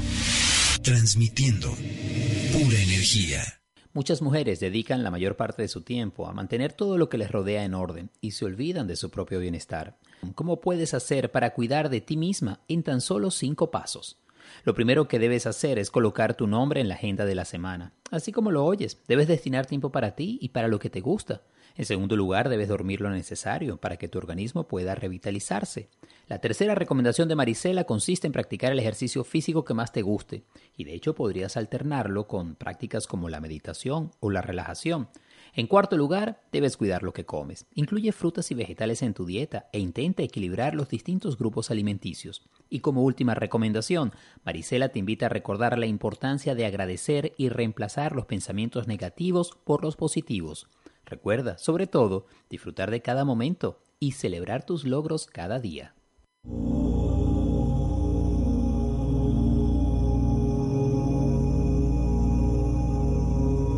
[0.84, 1.72] transmitiendo
[2.54, 3.61] pura energía.
[3.94, 7.30] Muchas mujeres dedican la mayor parte de su tiempo a mantener todo lo que les
[7.30, 9.98] rodea en orden y se olvidan de su propio bienestar.
[10.34, 14.18] ¿Cómo puedes hacer para cuidar de ti misma en tan solo cinco pasos?
[14.64, 17.92] Lo primero que debes hacer es colocar tu nombre en la agenda de la semana.
[18.12, 21.42] Así como lo oyes, debes destinar tiempo para ti y para lo que te gusta.
[21.76, 25.90] En segundo lugar, debes dormir lo necesario para que tu organismo pueda revitalizarse.
[26.28, 30.44] La tercera recomendación de Marisela consiste en practicar el ejercicio físico que más te guste,
[30.78, 35.10] y de hecho podrías alternarlo con prácticas como la meditación o la relajación.
[35.54, 37.66] En cuarto lugar, debes cuidar lo que comes.
[37.74, 42.44] Incluye frutas y vegetales en tu dieta e intenta equilibrar los distintos grupos alimenticios.
[42.70, 44.14] Y como última recomendación,
[44.46, 49.84] Marisela te invita a recordar la importancia de agradecer y reemplazar los pensamientos negativos por
[49.84, 50.68] los positivos.
[51.12, 55.94] Recuerda, sobre todo, disfrutar de cada momento y celebrar tus logros cada día.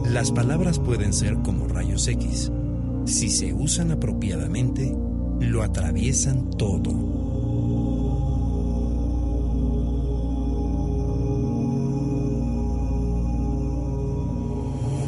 [0.05, 2.51] Las palabras pueden ser como rayos X.
[3.05, 4.95] Si se usan apropiadamente,
[5.39, 6.91] lo atraviesan todo.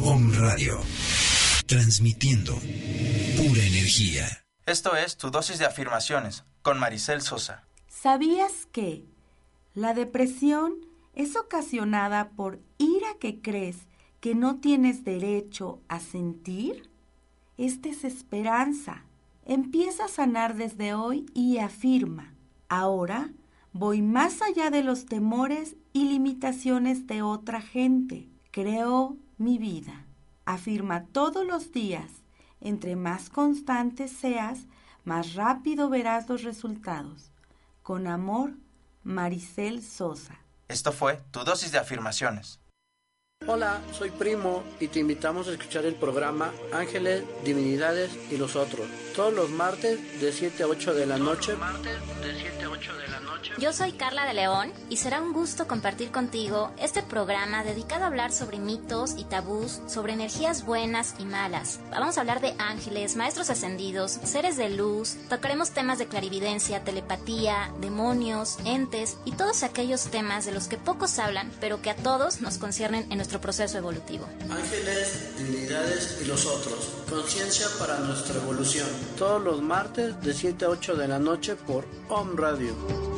[0.02, 1.35] Om Radio.
[1.66, 4.24] Transmitiendo pura energía.
[4.66, 7.64] Esto es tu dosis de afirmaciones con Maricel Sosa.
[7.88, 9.04] ¿Sabías que
[9.74, 10.74] la depresión
[11.14, 13.78] es ocasionada por ira que crees
[14.20, 16.88] que no tienes derecho a sentir?
[17.58, 19.02] Es desesperanza.
[19.44, 22.32] Empieza a sanar desde hoy y afirma,
[22.68, 23.32] ahora
[23.72, 28.28] voy más allá de los temores y limitaciones de otra gente.
[28.52, 30.05] Creo mi vida.
[30.46, 32.10] Afirma todos los días.
[32.60, 34.60] Entre más constante seas,
[35.04, 37.30] más rápido verás los resultados.
[37.82, 38.54] Con amor,
[39.02, 40.38] Maricel Sosa.
[40.68, 42.60] Esto fue tu dosis de afirmaciones.
[43.46, 48.88] Hola, soy Primo y te invitamos a escuchar el programa Ángeles, Divinidades y los Otros.
[49.14, 51.54] Todos los martes de 7 a 8 de la noche.
[53.58, 58.08] Yo soy Carla de León y será un gusto compartir contigo este programa dedicado a
[58.08, 61.80] hablar sobre mitos y tabús, sobre energías buenas y malas.
[61.90, 67.72] Vamos a hablar de ángeles, maestros ascendidos, seres de luz, tocaremos temas de clarividencia, telepatía,
[67.80, 72.40] demonios, entes y todos aquellos temas de los que pocos hablan, pero que a todos
[72.40, 74.26] nos conciernen en nuestro proceso evolutivo.
[74.50, 76.92] Ángeles, Divinidades y los Otros.
[77.08, 78.88] Conciencia para nuestra evolución.
[79.16, 83.15] Todos los martes de 7 a 8 de la noche por Om Radio.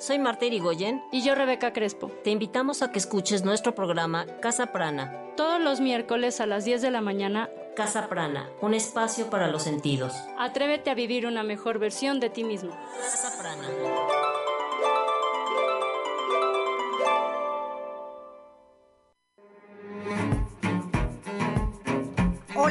[0.00, 2.10] Soy Marta Irigoyen y yo Rebeca Crespo.
[2.24, 5.12] Te invitamos a que escuches nuestro programa Casa Prana.
[5.36, 7.50] Todos los miércoles a las 10 de la mañana.
[7.76, 10.14] Casa Prana, un espacio para los sentidos.
[10.38, 12.70] Atrévete a vivir una mejor versión de ti mismo.
[13.00, 13.68] Casa Prana.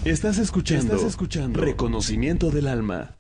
[0.06, 3.16] Estás escuchando, Estás escuchando Reconocimiento del Alma.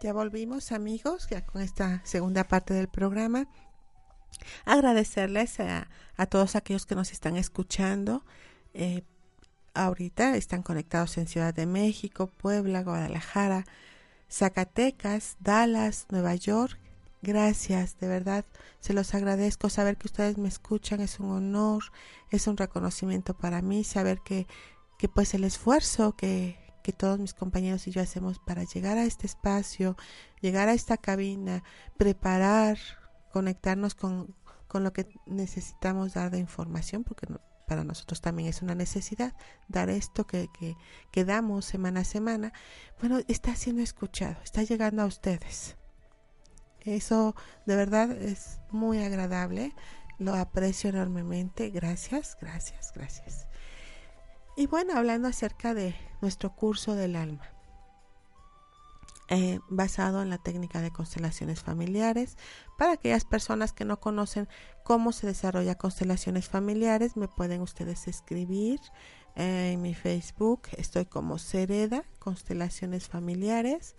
[0.00, 3.48] Ya volvimos amigos, ya con esta segunda parte del programa.
[4.64, 8.24] Agradecerles a, a todos aquellos que nos están escuchando.
[8.72, 9.02] Eh,
[9.74, 13.66] ahorita están conectados en Ciudad de México, Puebla, Guadalajara,
[14.30, 16.80] Zacatecas, Dallas, Nueva York,
[17.22, 18.46] Gracias, de verdad,
[18.80, 19.68] se los agradezco.
[19.68, 21.82] Saber que ustedes me escuchan es un honor,
[22.30, 24.46] es un reconocimiento para mí, saber que,
[24.98, 29.04] que pues el esfuerzo que, que todos mis compañeros y yo hacemos para llegar a
[29.04, 29.96] este espacio,
[30.40, 31.62] llegar a esta cabina,
[31.98, 32.78] preparar,
[33.32, 34.34] conectarnos con,
[34.66, 37.26] con lo que necesitamos dar de información, porque
[37.66, 39.34] para nosotros también es una necesidad
[39.68, 40.76] dar esto que, que,
[41.12, 42.52] que damos semana a semana,
[42.98, 45.76] bueno, está siendo escuchado, está llegando a ustedes.
[46.84, 47.34] Eso
[47.66, 49.74] de verdad es muy agradable.
[50.18, 51.70] Lo aprecio enormemente.
[51.70, 53.46] Gracias, gracias, gracias.
[54.56, 57.48] Y bueno, hablando acerca de nuestro curso del alma,
[59.28, 62.36] eh, basado en la técnica de constelaciones familiares,
[62.76, 64.48] para aquellas personas que no conocen
[64.82, 68.80] cómo se desarrolla constelaciones familiares, me pueden ustedes escribir
[69.36, 70.62] eh, en mi Facebook.
[70.76, 73.94] Estoy como Sereda, Constelaciones Familiares.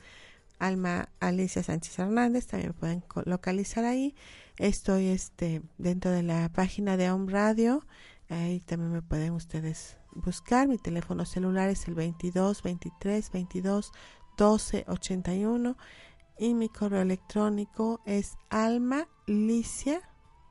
[0.62, 4.16] Alma Alicia Sánchez Hernández, también pueden localizar ahí.
[4.58, 7.84] Estoy este dentro de la página de Home Radio,
[8.30, 10.68] ahí también me pueden ustedes buscar.
[10.68, 13.92] Mi teléfono celular es el 22 23 22
[14.38, 15.78] 12 81
[16.38, 20.02] y mi correo electrónico es almalicia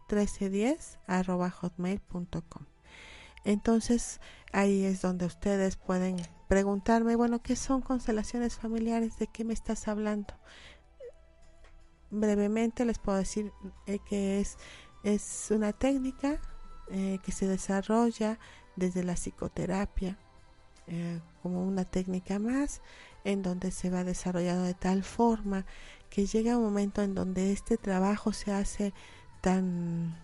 [0.08, 2.66] 1310 arroba hotmail.com.
[3.44, 4.20] Entonces
[4.52, 6.16] ahí es donde ustedes pueden
[6.50, 9.16] preguntarme, bueno, ¿qué son constelaciones familiares?
[9.20, 10.34] ¿De qué me estás hablando?
[12.10, 13.52] Brevemente les puedo decir
[13.86, 14.58] eh, que es,
[15.04, 16.40] es una técnica
[16.90, 18.40] eh, que se desarrolla
[18.74, 20.18] desde la psicoterapia
[20.88, 22.82] eh, como una técnica más
[23.22, 25.66] en donde se va desarrollando de tal forma
[26.10, 28.92] que llega un momento en donde este trabajo se hace
[29.40, 30.18] tan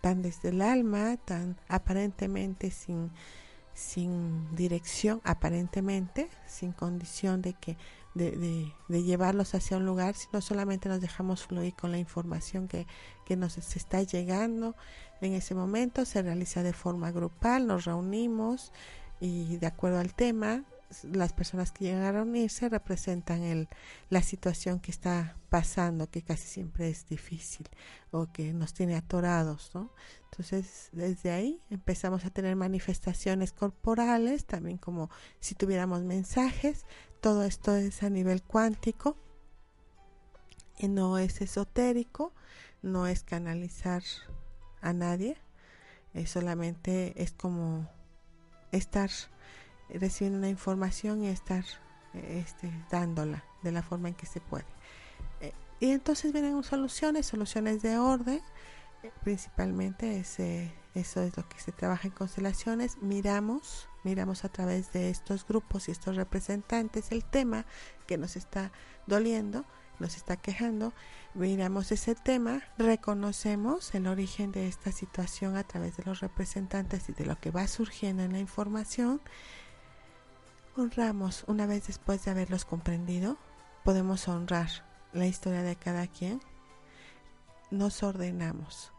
[0.00, 3.10] tan desde el alma, tan aparentemente sin,
[3.74, 7.76] sin dirección, aparentemente, sin condición de que
[8.14, 12.68] de, de, de, llevarlos hacia un lugar, sino solamente nos dejamos fluir con la información
[12.68, 12.86] que,
[13.24, 14.76] que nos está llegando.
[15.22, 18.72] En ese momento se realiza de forma grupal, nos reunimos
[19.18, 20.64] y de acuerdo al tema
[21.12, 23.68] las personas que llegan a reunirse representan el,
[24.10, 27.68] la situación que está pasando, que casi siempre es difícil
[28.10, 29.92] o que nos tiene atorados, ¿no?
[30.30, 36.86] Entonces, desde ahí empezamos a tener manifestaciones corporales, también como si tuviéramos mensajes.
[37.20, 39.16] Todo esto es a nivel cuántico
[40.78, 42.32] y no es esotérico,
[42.80, 44.02] no es canalizar
[44.80, 45.36] a nadie,
[46.26, 47.88] solamente es como
[48.72, 49.10] estar
[49.98, 51.64] recibiendo una información y estar
[52.14, 54.66] este, dándola de la forma en que se puede.
[55.40, 58.40] Eh, y entonces vienen soluciones, soluciones de orden,
[59.24, 62.98] principalmente ese, eso es lo que se trabaja en constelaciones.
[63.00, 67.64] Miramos, miramos a través de estos grupos y estos representantes el tema
[68.06, 68.72] que nos está
[69.06, 69.64] doliendo,
[69.98, 70.92] nos está quejando,
[71.34, 77.12] miramos ese tema, reconocemos el origen de esta situación a través de los representantes y
[77.12, 79.20] de lo que va surgiendo en la información
[80.76, 83.36] honramos una vez después de haberlos comprendido,
[83.84, 84.68] podemos honrar
[85.12, 86.40] la historia de cada quien,
[87.70, 88.92] nos ordenamos.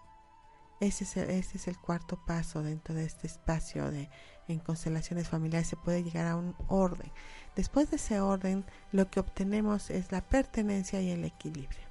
[0.79, 1.05] Ese
[1.39, 4.09] es, el, cuarto paso dentro de este espacio de
[4.49, 7.09] en constelaciones familiares se puede llegar a un orden.
[7.55, 11.87] Después de ese orden, lo que obtenemos es la pertenencia y el equilibrio.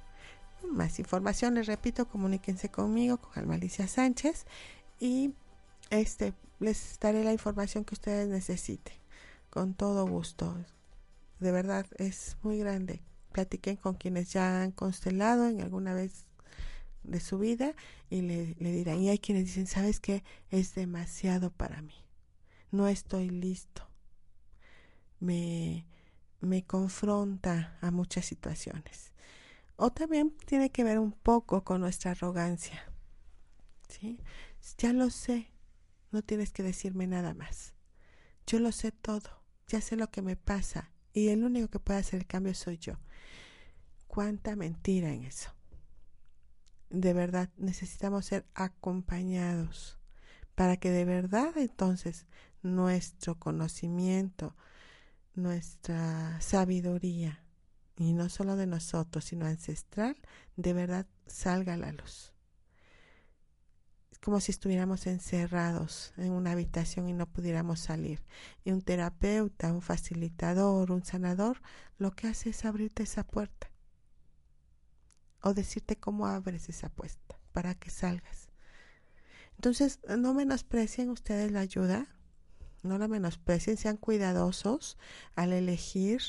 [0.69, 4.45] Más información, les repito, comuníquense conmigo, con Almalicia Sánchez,
[4.99, 5.33] y
[5.89, 9.02] este les daré la información que ustedes necesiten
[9.53, 10.57] con todo gusto.
[11.39, 13.03] De verdad es muy grande.
[13.31, 16.25] Platiquen con quienes ya han constelado en alguna vez
[17.03, 17.75] de su vida
[18.09, 20.23] y le, le dirán, y hay quienes dicen, ¿sabes qué?
[20.49, 21.93] Es demasiado para mí.
[22.71, 23.87] No estoy listo.
[25.19, 25.85] Me,
[26.41, 29.11] me confronta a muchas situaciones.
[29.75, 32.91] O también tiene que ver un poco con nuestra arrogancia.
[33.87, 34.19] ¿Sí?
[34.79, 35.51] Ya lo sé.
[36.09, 37.75] No tienes que decirme nada más.
[38.47, 39.42] Yo lo sé todo
[39.73, 42.77] ya sé lo que me pasa y el único que puede hacer el cambio soy
[42.77, 42.99] yo.
[44.05, 45.49] Cuánta mentira en eso.
[46.91, 49.97] De verdad, necesitamos ser acompañados
[50.53, 52.27] para que de verdad entonces
[52.61, 54.55] nuestro conocimiento,
[55.33, 57.43] nuestra sabiduría,
[57.97, 60.15] y no solo de nosotros, sino ancestral,
[60.55, 62.32] de verdad salga a la luz
[64.23, 68.23] como si estuviéramos encerrados en una habitación y no pudiéramos salir.
[68.63, 71.61] Y un terapeuta, un facilitador, un sanador,
[71.97, 73.69] lo que hace es abrirte esa puerta
[75.41, 78.47] o decirte cómo abres esa puerta para que salgas.
[79.55, 82.07] Entonces, no menosprecien ustedes la ayuda,
[82.81, 84.97] no la menosprecien, sean cuidadosos
[85.35, 86.21] al elegir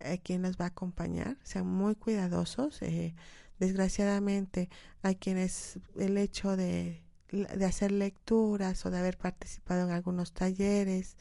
[0.00, 2.82] eh, quién nos va a acompañar, sean muy cuidadosos.
[2.82, 3.14] Eh,
[3.58, 4.68] desgraciadamente,
[5.00, 11.16] hay quienes el hecho de de hacer lecturas o de haber participado en algunos talleres,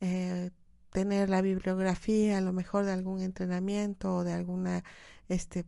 [0.00, 0.50] eh,
[0.90, 4.84] tener la bibliografía a lo mejor de algún entrenamiento o de alguna
[5.28, 5.64] este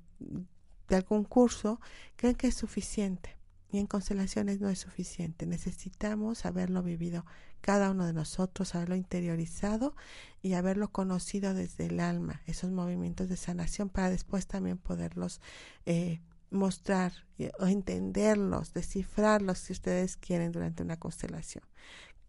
[0.89, 1.81] de algún curso,
[2.17, 3.37] creen que es suficiente.
[3.73, 5.45] Y en constelaciones no es suficiente.
[5.47, 7.25] Necesitamos haberlo vivido
[7.61, 9.97] cada uno de nosotros, haberlo interiorizado
[10.43, 15.41] y haberlo conocido desde el alma, esos movimientos de sanación, para después también poderlos
[15.85, 16.21] eh,
[16.51, 17.13] mostrar
[17.59, 21.65] o entenderlos, descifrarlos si ustedes quieren durante una constelación,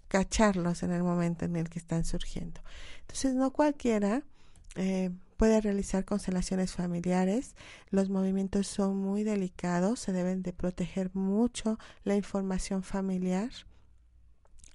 [0.08, 2.62] cacharlos en el momento en el que están surgiendo.
[3.02, 4.24] Entonces, no cualquiera
[4.76, 7.56] eh, puede realizar constelaciones familiares.
[7.90, 13.52] Los movimientos son muy delicados, se deben de proteger mucho la información familiar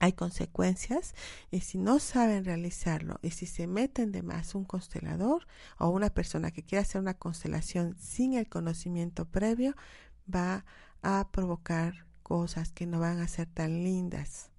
[0.03, 1.14] hay consecuencias
[1.53, 5.46] y si no saben realizarlo y si se meten de más un constelador
[5.78, 9.76] o una persona que quiera hacer una constelación sin el conocimiento previo
[10.32, 10.64] va
[11.03, 14.50] a provocar cosas que no van a ser tan lindas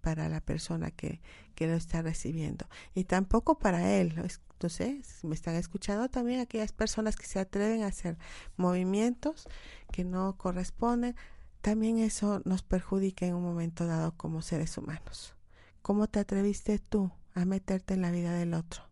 [0.00, 1.20] para la persona que,
[1.56, 4.14] que lo está recibiendo y tampoco para él.
[4.52, 8.16] Entonces, me están escuchando también aquellas personas que se atreven a hacer
[8.56, 9.48] movimientos
[9.90, 11.16] que no corresponden
[11.64, 15.34] también eso nos perjudica en un momento dado como seres humanos.
[15.80, 18.82] ¿Cómo te atreviste tú a meterte en la vida del otro?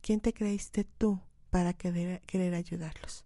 [0.00, 1.20] ¿Quién te creíste tú
[1.50, 3.24] para querer, querer ayudarlos?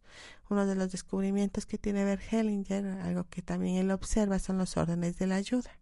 [0.49, 4.79] Uno de los descubrimientos que tiene Bert Hellinger, algo que también él observa, son los
[4.79, 5.79] órdenes de la ayuda.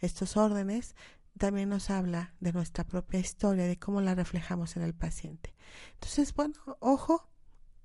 [0.00, 0.96] Estos órdenes
[1.38, 5.54] también nos habla de nuestra propia historia, de cómo la reflejamos en el paciente.
[5.92, 7.28] Entonces, bueno, ojo,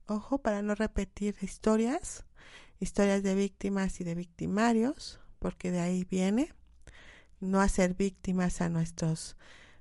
[0.08, 2.26] ojo para no repetir historias
[2.82, 6.54] historias de víctimas y de victimarios, porque de ahí viene
[7.40, 9.38] no hacer víctimas a nuestros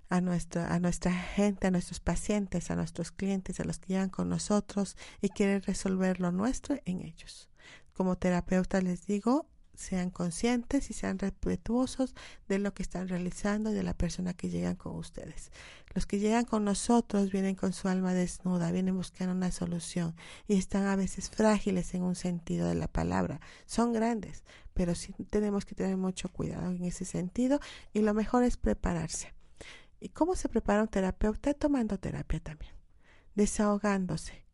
[0.09, 4.11] a nuestra, a nuestra gente, a nuestros pacientes, a nuestros clientes, a los que llegan
[4.11, 7.49] con nosotros y quieren resolver lo nuestro en ellos.
[7.93, 12.15] Como terapeuta les digo, sean conscientes y sean respetuosos
[12.49, 15.51] de lo que están realizando y de la persona que llegan con ustedes.
[15.95, 20.15] Los que llegan con nosotros vienen con su alma desnuda, vienen buscando una solución
[20.47, 23.41] y están a veces frágiles en un sentido de la palabra.
[23.67, 24.45] Son grandes,
[24.75, 27.61] pero sí tenemos que tener mucho cuidado en ese sentido
[27.93, 29.35] y lo mejor es prepararse.
[30.01, 31.53] ¿Y cómo se prepara un terapeuta?
[31.55, 32.73] Tomando terapia también,
[33.35, 34.45] desahogándose,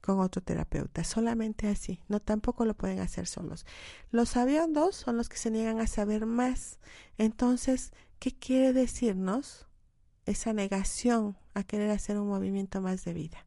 [0.00, 3.66] con otro terapeuta, solamente así, no tampoco lo pueden hacer solos.
[4.10, 6.78] Los aviondos son los que se niegan a saber más.
[7.18, 9.66] Entonces, ¿qué quiere decirnos
[10.26, 13.46] esa negación a querer hacer un movimiento más de vida?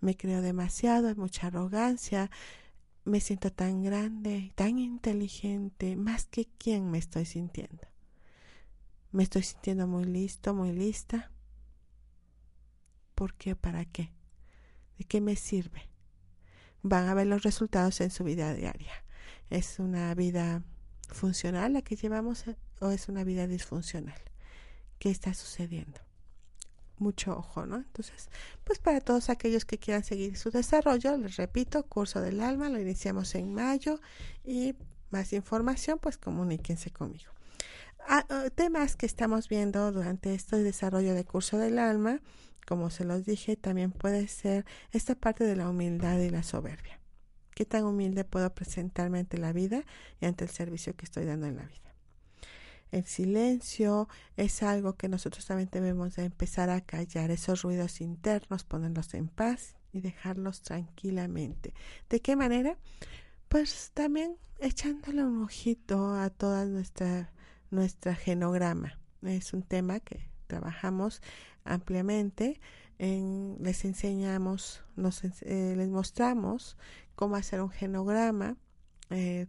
[0.00, 2.30] Me creo demasiado, hay mucha arrogancia,
[3.04, 7.88] me siento tan grande, tan inteligente, más que quién me estoy sintiendo.
[9.10, 11.32] Me estoy sintiendo muy listo, muy lista.
[13.14, 13.56] ¿Por qué?
[13.56, 14.12] ¿Para qué?
[14.98, 15.88] ¿De qué me sirve?
[16.82, 18.92] Van a ver los resultados en su vida diaria.
[19.50, 20.62] ¿Es una vida
[21.08, 24.20] funcional la que llevamos eh, o es una vida disfuncional?
[24.98, 26.00] ¿Qué está sucediendo?
[26.98, 27.76] Mucho ojo, ¿no?
[27.76, 28.28] Entonces,
[28.64, 32.80] pues para todos aquellos que quieran seguir su desarrollo, les repito, curso del alma, lo
[32.80, 34.00] iniciamos en mayo
[34.44, 34.74] y
[35.10, 37.32] más información, pues comuníquense conmigo.
[38.08, 42.20] Ah, ah, temas que estamos viendo durante este desarrollo de curso del alma
[42.68, 47.00] como se los dije, también puede ser esta parte de la humildad y la soberbia.
[47.54, 49.86] ¿Qué tan humilde puedo presentarme ante la vida
[50.20, 51.94] y ante el servicio que estoy dando en la vida?
[52.90, 54.06] El silencio
[54.36, 59.28] es algo que nosotros también debemos de empezar a callar, esos ruidos internos, ponerlos en
[59.28, 61.72] paz y dejarlos tranquilamente.
[62.10, 62.76] ¿De qué manera?
[63.48, 67.32] Pues también echándole un ojito a toda nuestra,
[67.70, 68.98] nuestra genograma.
[69.22, 71.22] Es un tema que trabajamos
[71.64, 72.60] ampliamente.
[72.98, 76.76] les enseñamos, nos, eh, les mostramos
[77.14, 78.56] cómo hacer un genograma,
[79.10, 79.46] eh,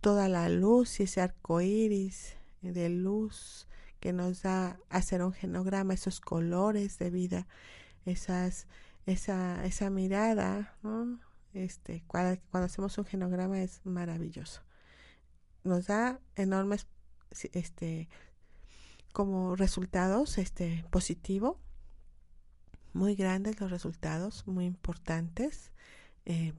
[0.00, 3.68] toda la luz y ese arco iris de luz
[4.00, 7.46] que nos da hacer un genograma, esos colores de vida,
[8.04, 8.66] esas,
[9.06, 10.76] esa, esa mirada,
[11.54, 14.60] Este, cuando, cuando hacemos un genograma es maravilloso.
[15.64, 16.86] Nos da enormes
[17.52, 18.08] este,
[19.16, 21.58] como resultados este positivo.
[22.92, 25.72] Muy grandes los resultados muy importantes
[26.26, 26.52] eh,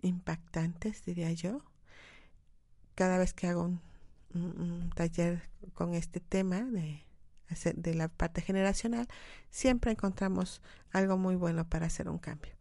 [0.00, 1.60] impactantes diría yo.
[2.94, 3.78] Cada vez que hago
[4.32, 5.42] un, taller
[5.74, 7.04] con este tema de
[7.74, 9.06] de la parte generacional
[9.50, 10.62] siempre encontramos
[10.92, 12.54] algo muy bueno para hacer un cambio.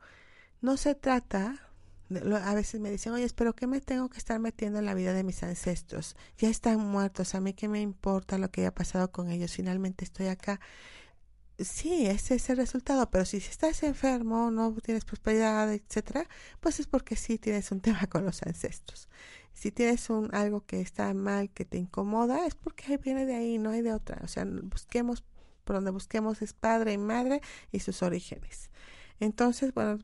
[0.59, 1.64] No se trata
[2.10, 5.14] a veces me dicen, oye, pero ¿qué me tengo que estar metiendo en la vida
[5.14, 6.16] de mis ancestros?
[6.38, 10.06] Ya están muertos, a mí qué me importa lo que haya pasado con ellos, finalmente
[10.06, 10.60] estoy acá.
[11.58, 16.28] Sí, ese es el resultado, pero si estás enfermo, no tienes prosperidad, etcétera,
[16.60, 19.08] pues es porque sí tienes un tema con los ancestros.
[19.53, 23.58] Si tienes un algo que está mal, que te incomoda, es porque viene de ahí,
[23.58, 24.20] no hay de otra.
[24.24, 25.24] O sea, busquemos
[25.66, 27.41] por donde busquemos es padre y madre
[27.72, 28.70] y sus orígenes.
[29.20, 29.99] Entonces, bueno,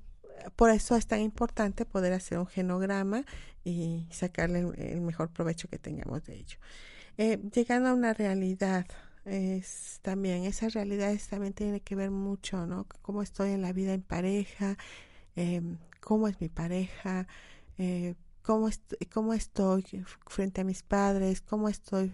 [0.56, 3.26] por eso es tan importante poder hacer un genograma
[3.64, 6.58] y sacarle el, mejor provecho que tengamos de ello.
[7.18, 8.86] Eh, llegando a una realidad,
[9.26, 12.88] es también, esa realidad también tiene que ver mucho, ¿no?
[13.02, 14.78] Cómo estoy en la vida en pareja,
[15.36, 15.62] eh,
[16.00, 17.28] cómo es mi pareja,
[17.78, 18.70] eh, cómo,
[19.14, 19.86] cómo estoy
[20.28, 22.12] frente a mis padres, cómo estoy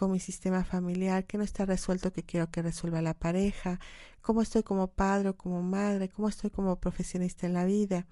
[0.00, 3.78] con mi sistema familiar, que no está resuelto que quiero que resuelva la pareja,
[4.22, 8.06] cómo estoy como padre o como madre, cómo estoy como profesionista en la vida.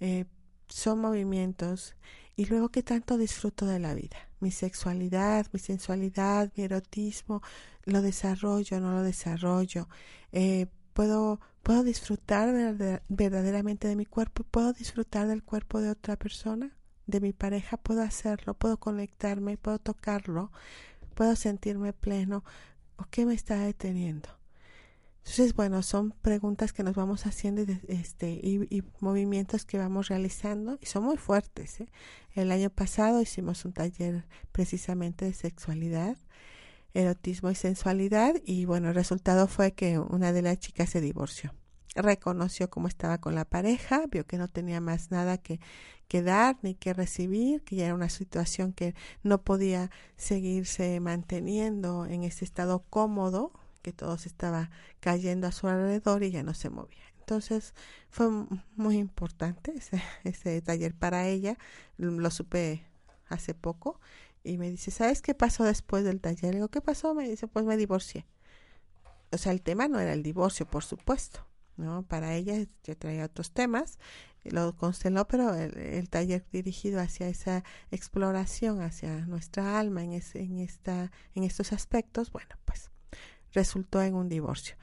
[0.00, 0.24] Eh,
[0.68, 1.96] son movimientos
[2.34, 7.42] y luego qué tanto disfruto de la vida, mi sexualidad, mi sensualidad, mi erotismo,
[7.84, 9.86] lo desarrollo, no lo desarrollo,
[10.32, 12.54] eh, puedo puedo disfrutar
[13.10, 16.74] verdaderamente de mi cuerpo, puedo disfrutar del cuerpo de otra persona,
[17.06, 20.50] de mi pareja, puedo hacerlo, puedo conectarme, puedo tocarlo,
[21.18, 22.44] puedo sentirme pleno
[22.94, 24.28] o qué me está deteniendo.
[25.18, 30.78] Entonces, bueno, son preguntas que nos vamos haciendo y, este, y, movimientos que vamos realizando
[30.80, 31.80] y son muy fuertes.
[31.80, 31.88] ¿eh?
[32.36, 36.16] El año pasado hicimos un taller precisamente de sexualidad,
[36.94, 41.52] erotismo y sensualidad y bueno, el resultado fue que una de las chicas se divorció
[41.96, 45.58] reconoció cómo estaba con la pareja, vio que no tenía más nada que,
[46.08, 52.06] que dar ni que recibir, que ya era una situación que no podía seguirse manteniendo
[52.06, 53.52] en ese estado cómodo,
[53.82, 57.04] que todo se estaba cayendo a su alrededor y ya no se movía.
[57.20, 57.74] Entonces
[58.10, 58.28] fue
[58.74, 61.58] muy importante ese, ese taller para ella,
[61.98, 62.84] lo supe
[63.28, 64.00] hace poco
[64.42, 66.52] y me dice, ¿sabes qué pasó después del taller?
[66.52, 67.14] Le digo, ¿qué pasó?
[67.14, 68.24] Me dice, pues me divorcié.
[69.30, 71.44] O sea, el tema no era el divorcio, por supuesto,
[71.78, 72.02] ¿no?
[72.02, 72.54] Para ella
[72.84, 73.98] ya traía otros temas,
[74.44, 81.10] lo consteló, pero el, taller dirigido hacia esa exploración, hacia nuestra alma en, en, esta,
[81.34, 82.90] en estos aspectos, bueno, pues
[83.52, 84.76] resultó en un divorcio.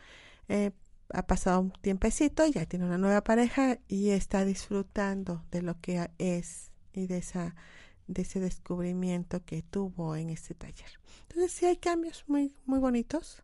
[0.47, 0.71] Eh,
[1.09, 6.09] ha pasado un tiempecito, ya tiene una nueva pareja y está disfrutando de lo que
[6.17, 7.55] es y de esa
[8.07, 10.99] de ese descubrimiento que tuvo en este taller.
[11.23, 13.43] Entonces sí hay cambios muy muy bonitos.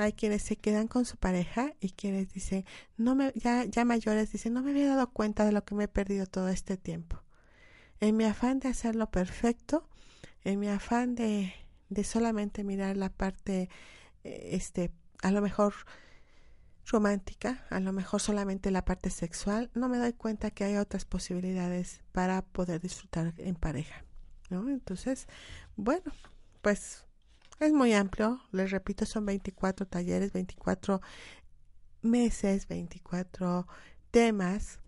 [0.00, 2.64] Hay quienes se quedan con su pareja y quienes dicen,
[2.96, 5.84] no me ya ya mayores dicen, no me había dado cuenta de lo que me
[5.84, 7.22] he perdido todo este tiempo.
[8.00, 9.86] En mi afán de hacerlo perfecto,
[10.42, 11.52] en mi afán de
[11.90, 13.68] de solamente mirar la parte
[14.24, 14.90] eh, este
[15.22, 15.74] a lo mejor
[16.86, 21.04] romántica, a lo mejor solamente la parte sexual, no me doy cuenta que hay otras
[21.04, 24.04] posibilidades para poder disfrutar en pareja,
[24.48, 24.66] ¿no?
[24.70, 25.28] Entonces,
[25.76, 26.10] bueno,
[26.62, 27.04] pues
[27.60, 31.00] es muy amplio, les repito, son 24 talleres, 24
[32.02, 33.66] meses, 24
[34.10, 34.80] temas,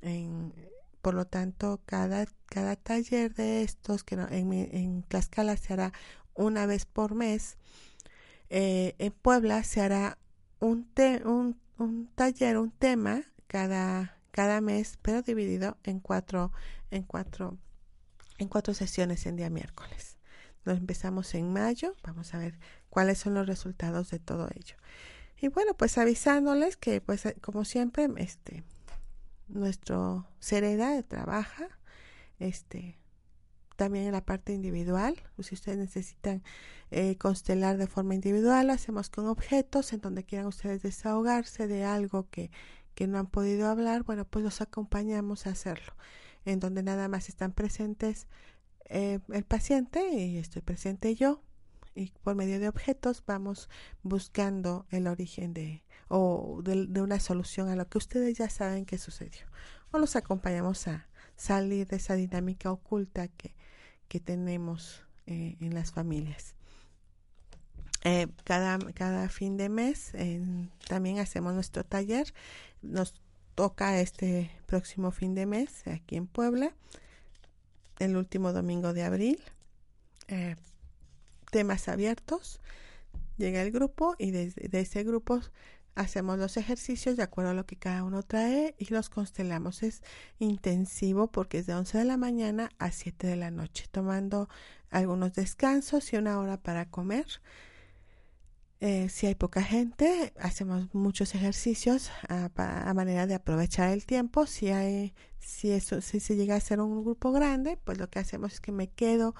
[0.00, 0.54] en,
[1.00, 5.92] por lo tanto, cada, cada taller de estos, que en, en Tlaxcala se hará
[6.34, 7.56] una vez por mes,
[8.50, 10.18] eh, en Puebla se hará
[10.60, 10.88] un,
[11.24, 16.52] un, un taller, un tema cada, cada mes, pero dividido en cuatro,
[16.90, 17.58] en cuatro,
[18.38, 20.18] en cuatro sesiones en día miércoles.
[20.64, 22.58] Nos empezamos en mayo, vamos a ver
[22.88, 24.76] cuáles son los resultados de todo ello.
[25.40, 28.62] Y bueno, pues avisándoles que pues como siempre, este
[29.48, 31.68] nuestro Sereda trabaja
[32.38, 32.98] este
[33.76, 35.16] también en la parte individual.
[35.40, 36.42] Si ustedes necesitan
[36.90, 42.28] eh, constelar de forma individual, hacemos con objetos en donde quieran ustedes desahogarse de algo
[42.30, 42.52] que,
[42.94, 45.94] que no han podido hablar, bueno, pues los acompañamos a hacerlo.
[46.44, 48.26] En donde nada más están presentes
[48.92, 51.42] eh, el paciente y estoy presente yo.
[51.94, 53.68] Y por medio de objetos vamos
[54.02, 58.98] buscando el origen de o de, una solución a lo que ustedes ya saben que
[58.98, 59.46] sucedió.
[59.90, 63.54] O los acompañamos a salir de esa dinámica oculta que,
[64.08, 66.54] que tenemos eh, en las familias.
[68.04, 70.12] Eh, cada, cada fin de mes
[70.86, 72.32] también hacemos nuestro taller.
[72.82, 73.14] Nos
[73.54, 76.74] toca este próximo fin de mes aquí en Puebla,
[78.04, 79.40] el último domingo de abril.
[80.28, 80.56] Eh,
[81.50, 82.60] temas abiertos.
[83.38, 85.40] Llega el grupo y desde de ese grupo
[85.94, 89.82] hacemos los ejercicios de acuerdo a lo que cada uno trae y los constelamos.
[89.82, 90.02] Es
[90.38, 94.48] intensivo porque es de 11 de la mañana a 7 de la noche, tomando
[94.90, 97.26] algunos descansos y una hora para comer.
[98.84, 104.44] Eh, si hay poca gente, hacemos muchos ejercicios a, manera de aprovechar el tiempo.
[104.44, 108.18] Si hay, si eso, si se llega a ser un grupo grande, pues lo que
[108.18, 109.36] hacemos es que me quedo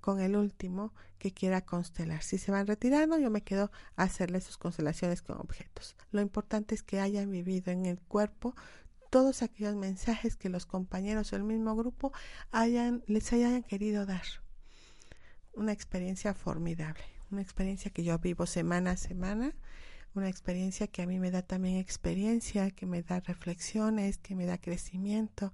[0.00, 2.22] con el último que quiera constelar.
[2.22, 5.96] Si se van retirando, yo me quedo a hacerle sus constelaciones con objetos.
[6.12, 8.54] Lo importante es que hayan vivido en el cuerpo
[9.10, 12.12] todos aquellos mensajes que los compañeros o el mismo grupo
[12.52, 14.22] hayan, les hayan querido dar.
[15.54, 19.54] Una experiencia formidable, una experiencia que yo vivo semana a semana,
[20.14, 24.46] una experiencia que a mí me da también experiencia, que me da reflexiones, que me
[24.46, 25.52] da crecimiento.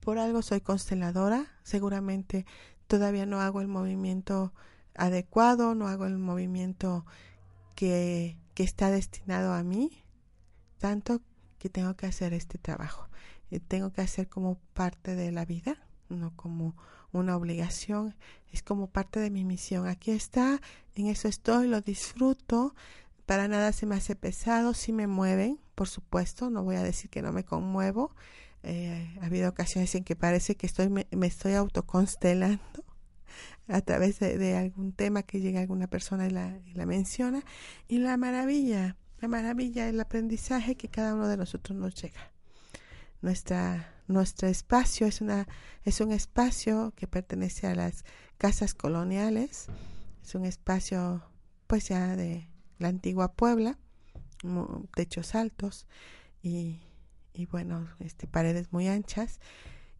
[0.00, 2.46] Por algo soy consteladora, seguramente
[2.86, 4.52] todavía no hago el movimiento
[4.94, 7.06] adecuado, no hago el movimiento
[7.74, 10.02] que, que está destinado a mí,
[10.78, 11.20] tanto
[11.58, 13.08] que tengo que hacer este trabajo.
[13.50, 15.76] Eh, tengo que hacer como parte de la vida,
[16.08, 16.76] no como
[17.12, 18.14] una obligación,
[18.52, 19.86] es como parte de mi misión.
[19.86, 20.60] Aquí está,
[20.94, 22.74] en eso estoy, lo disfruto,
[23.26, 27.10] para nada se me hace pesado, sí me mueven, por supuesto, no voy a decir
[27.10, 28.14] que no me conmuevo,
[28.62, 32.84] eh, ha habido ocasiones en que parece que estoy me, estoy autoconstelando
[33.68, 37.44] a través de, algún tema que llega alguna persona y la, y la menciona.
[37.86, 42.30] Y la maravilla la maravilla el aprendizaje que cada uno de nosotros nos llega.
[43.20, 45.46] Nuestra nuestro espacio es una
[45.84, 48.04] es un espacio que pertenece a las
[48.38, 49.66] casas coloniales
[50.22, 51.22] es un espacio
[51.66, 52.48] pues ya de
[52.78, 53.78] la antigua Puebla
[54.94, 55.86] techos altos
[56.42, 56.80] y
[57.38, 59.38] y bueno, este, paredes muy anchas.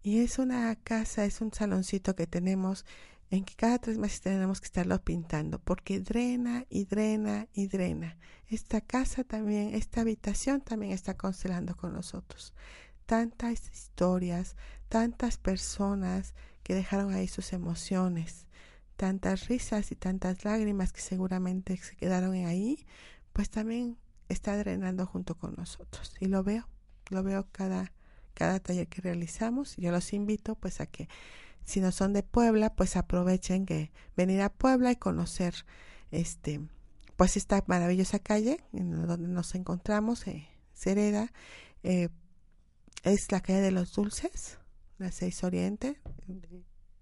[0.02, 2.84] Y es una casa, es un saloncito que tenemos
[3.30, 8.18] en que cada tres meses tenemos que estarlo pintando porque drena y drena y drena.
[8.48, 12.54] Esta casa también, esta habitación también está constelando con nosotros.
[13.08, 14.54] Tantas historias,
[14.88, 18.46] tantas personas que dejaron ahí sus emociones,
[18.96, 22.86] tantas risas y tantas lágrimas que seguramente se quedaron ahí,
[23.32, 23.96] pues también
[24.28, 26.14] está drenando junto con nosotros.
[26.20, 26.68] Y lo veo
[27.10, 27.92] lo veo cada,
[28.34, 29.76] cada taller que realizamos.
[29.76, 31.08] Yo los invito pues a que
[31.64, 35.54] si no son de Puebla, pues aprovechen que venir a Puebla y conocer
[36.10, 36.60] este
[37.16, 41.32] pues esta maravillosa calle en donde nos encontramos, eh, Cereda,
[41.82, 42.10] eh,
[43.02, 44.58] es la calle de los Dulces,
[44.98, 46.00] la 6 Oriente,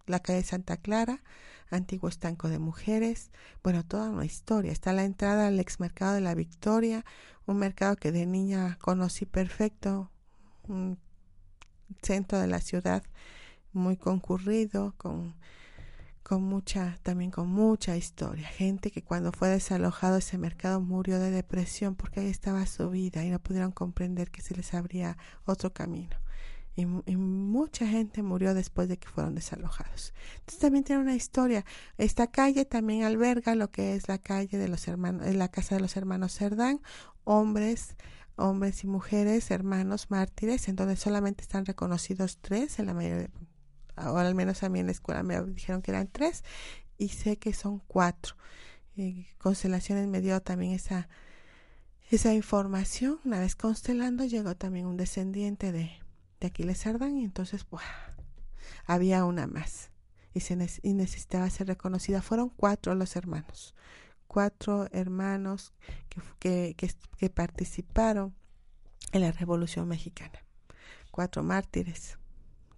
[0.07, 1.23] la calle Santa Clara,
[1.71, 3.31] antiguo estanco de mujeres,
[3.63, 4.73] bueno, toda una historia.
[4.73, 7.05] Está la entrada al ex mercado de la Victoria,
[7.47, 10.11] un mercado que de niña conocí perfecto,
[10.69, 10.99] un
[12.03, 13.03] centro de la ciudad
[13.73, 15.35] muy concurrido, con,
[16.27, 18.49] con mucha, también con mucha historia.
[18.49, 23.25] Gente que cuando fue desalojado ese mercado murió de depresión porque ahí estaba su vida
[23.25, 26.17] y no pudieron comprender que se les abría otro camino
[26.77, 30.13] y, mucha gente murió después de que fueron desalojados.
[30.35, 31.65] Entonces también tiene una historia.
[31.97, 35.81] Esta calle también alberga lo que es la calle de los hermanos, la casa de
[35.81, 36.83] los hermanos Cerdán,
[37.25, 37.97] hombres,
[38.37, 43.31] hombres y mujeres, hermanos mártires, en donde solamente están reconocidos tres, en la mayoría,
[43.97, 46.45] o al menos a mí en la escuela me dijeron que eran tres,
[46.99, 48.37] y sé que son cuatro.
[49.39, 51.09] Constelaciones me dio también esa
[52.11, 53.19] esa información.
[53.25, 55.91] Una vez constelando llegó también un descendiente de
[56.41, 57.67] de Aquiles Sardán y entonces
[58.85, 59.91] había una más
[60.35, 62.23] y, se y necesitaba ser reconocida.
[62.23, 63.75] Fueron cuatro los hermanos,
[64.27, 65.73] cuatro hermanos
[66.39, 68.35] que, que, que, participaron
[69.13, 70.45] en la Revolución Mexicana,
[71.11, 72.19] cuatro mártires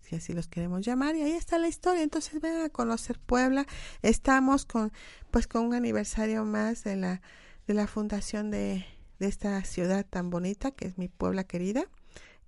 [0.09, 3.67] si así los queremos llamar y ahí está la historia entonces ven a conocer Puebla
[4.03, 4.93] estamos con
[5.31, 7.21] pues con un aniversario más de la
[7.67, 8.87] de la fundación de,
[9.19, 11.85] de esta ciudad tan bonita que es mi Puebla querida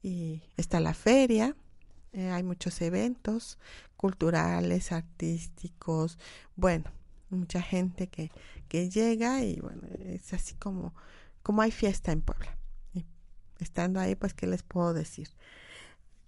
[0.02, 1.56] y está la feria,
[2.12, 3.58] eh, hay muchos eventos
[3.96, 6.18] culturales, artísticos,
[6.56, 6.90] bueno,
[7.28, 8.30] mucha gente que,
[8.68, 10.94] que llega y bueno, es así como,
[11.42, 12.56] como hay fiesta en Puebla.
[12.94, 13.04] Y
[13.58, 15.28] estando ahí, pues, ¿qué les puedo decir?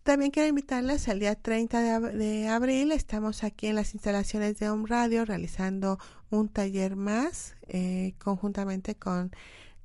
[0.03, 2.91] También quiero invitarles al día 30 de, abril.
[2.91, 5.97] Estamos aquí en las instalaciones de Home Radio realizando
[6.29, 9.31] un taller más eh, conjuntamente con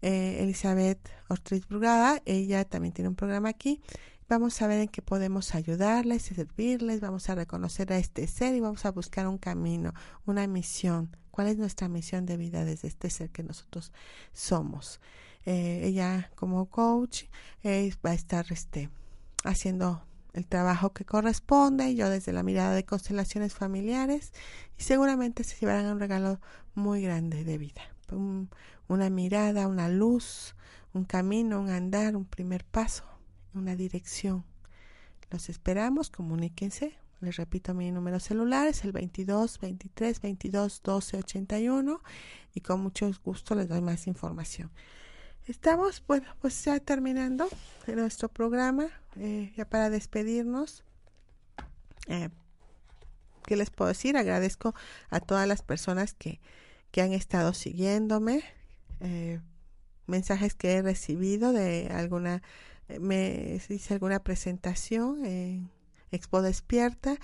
[0.02, 0.98] eh, Elizabeth
[1.28, 2.20] Ortiz Brugada.
[2.26, 3.80] Ella también tiene un programa aquí.
[4.28, 7.00] Vamos a ver en qué podemos ayudarles y servirles.
[7.00, 9.94] Vamos a reconocer a este ser y vamos a buscar un camino,
[10.26, 11.16] una misión.
[11.30, 13.92] ¿Cuál es nuestra misión de vida desde este ser que nosotros
[14.34, 15.00] somos?
[15.46, 17.26] Eh, ella como coach
[17.64, 18.90] eh, va a estar este,
[19.44, 20.07] haciendo
[20.38, 24.34] el trabajo que corresponde, yo desde la mirada de constelaciones familiares
[24.78, 26.40] y seguramente se llevarán un regalo
[26.76, 27.82] muy grande de vida,
[28.88, 30.56] una mirada, una luz,
[30.94, 33.04] un camino, un andar, un primer paso,
[33.56, 34.46] una dirección.
[35.32, 36.96] Los esperamos, comuníquense.
[37.20, 42.00] Les repito mi número celular es el 22 23 22 12 81
[42.54, 44.70] y con mucho gusto les doy más información.
[45.48, 47.48] Estamos, bueno, pues ya terminando
[47.88, 50.84] nuestro programa, eh, ya para despedirnos.
[52.08, 52.28] Eh,
[53.46, 54.18] ¿Qué les puedo decir?
[54.18, 54.76] Agradezco
[55.10, 56.42] a todas las personas que,
[56.92, 58.44] que han estado siguiéndome,
[59.00, 59.40] eh,
[60.06, 62.44] mensajes que he recibido de alguna,
[63.00, 65.70] me hice alguna presentación en
[66.12, 67.16] Expo Despierta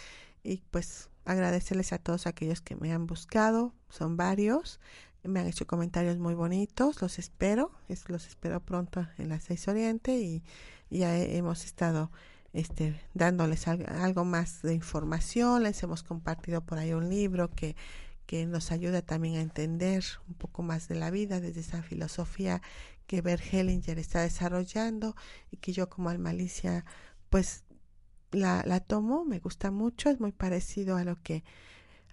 [0.44, 4.80] y pues agradecerles a todos aquellos que me han buscado, son varios,
[5.24, 7.72] me han hecho comentarios muy bonitos, los espero,
[8.08, 10.44] los espero pronto en la 6 Oriente y
[10.90, 12.12] ya hemos estado
[12.52, 17.76] este, dándoles algo más de información, les hemos compartido por ahí un libro que
[18.26, 22.62] que nos ayuda también a entender un poco más de la vida desde esa filosofía
[23.08, 25.16] que Bert Hellinger está desarrollando
[25.52, 26.86] y que yo como almalicia
[27.30, 27.64] pues
[28.32, 31.44] la, la tomo, me gusta mucho, es muy parecido a lo que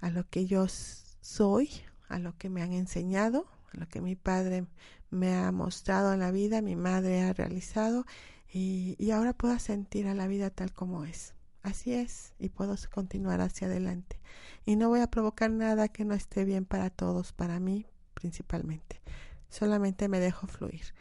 [0.01, 1.71] a lo que yo soy,
[2.11, 4.67] a lo que me han enseñado, a lo que mi padre
[5.11, 8.05] me ha mostrado en la vida, mi madre ha realizado
[8.53, 11.35] y, y ahora puedo sentir a la vida tal como es.
[11.63, 14.19] Así es, y puedo continuar hacia adelante.
[14.65, 19.01] Y no voy a provocar nada que no esté bien para todos, para mí principalmente.
[19.49, 20.95] Solamente me dejo fluir.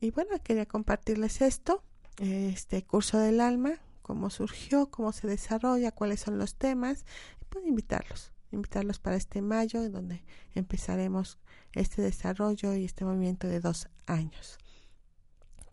[0.00, 1.82] Y bueno, quería compartirles esto,
[2.18, 7.04] este curso del alma, cómo surgió, cómo se desarrolla, cuáles son los temas,
[7.40, 11.38] y puedo invitarlos, invitarlos para este mayo, en donde empezaremos
[11.72, 14.58] este desarrollo y este movimiento de dos años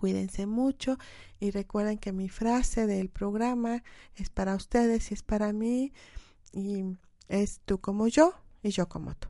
[0.04, 0.98] cuídense mucho
[1.40, 3.84] y recuerden que mi frase del programa
[4.18, 5.94] es para ustedes y es para mí
[6.52, 6.84] y
[7.30, 9.30] es tú como yo y yo como tú.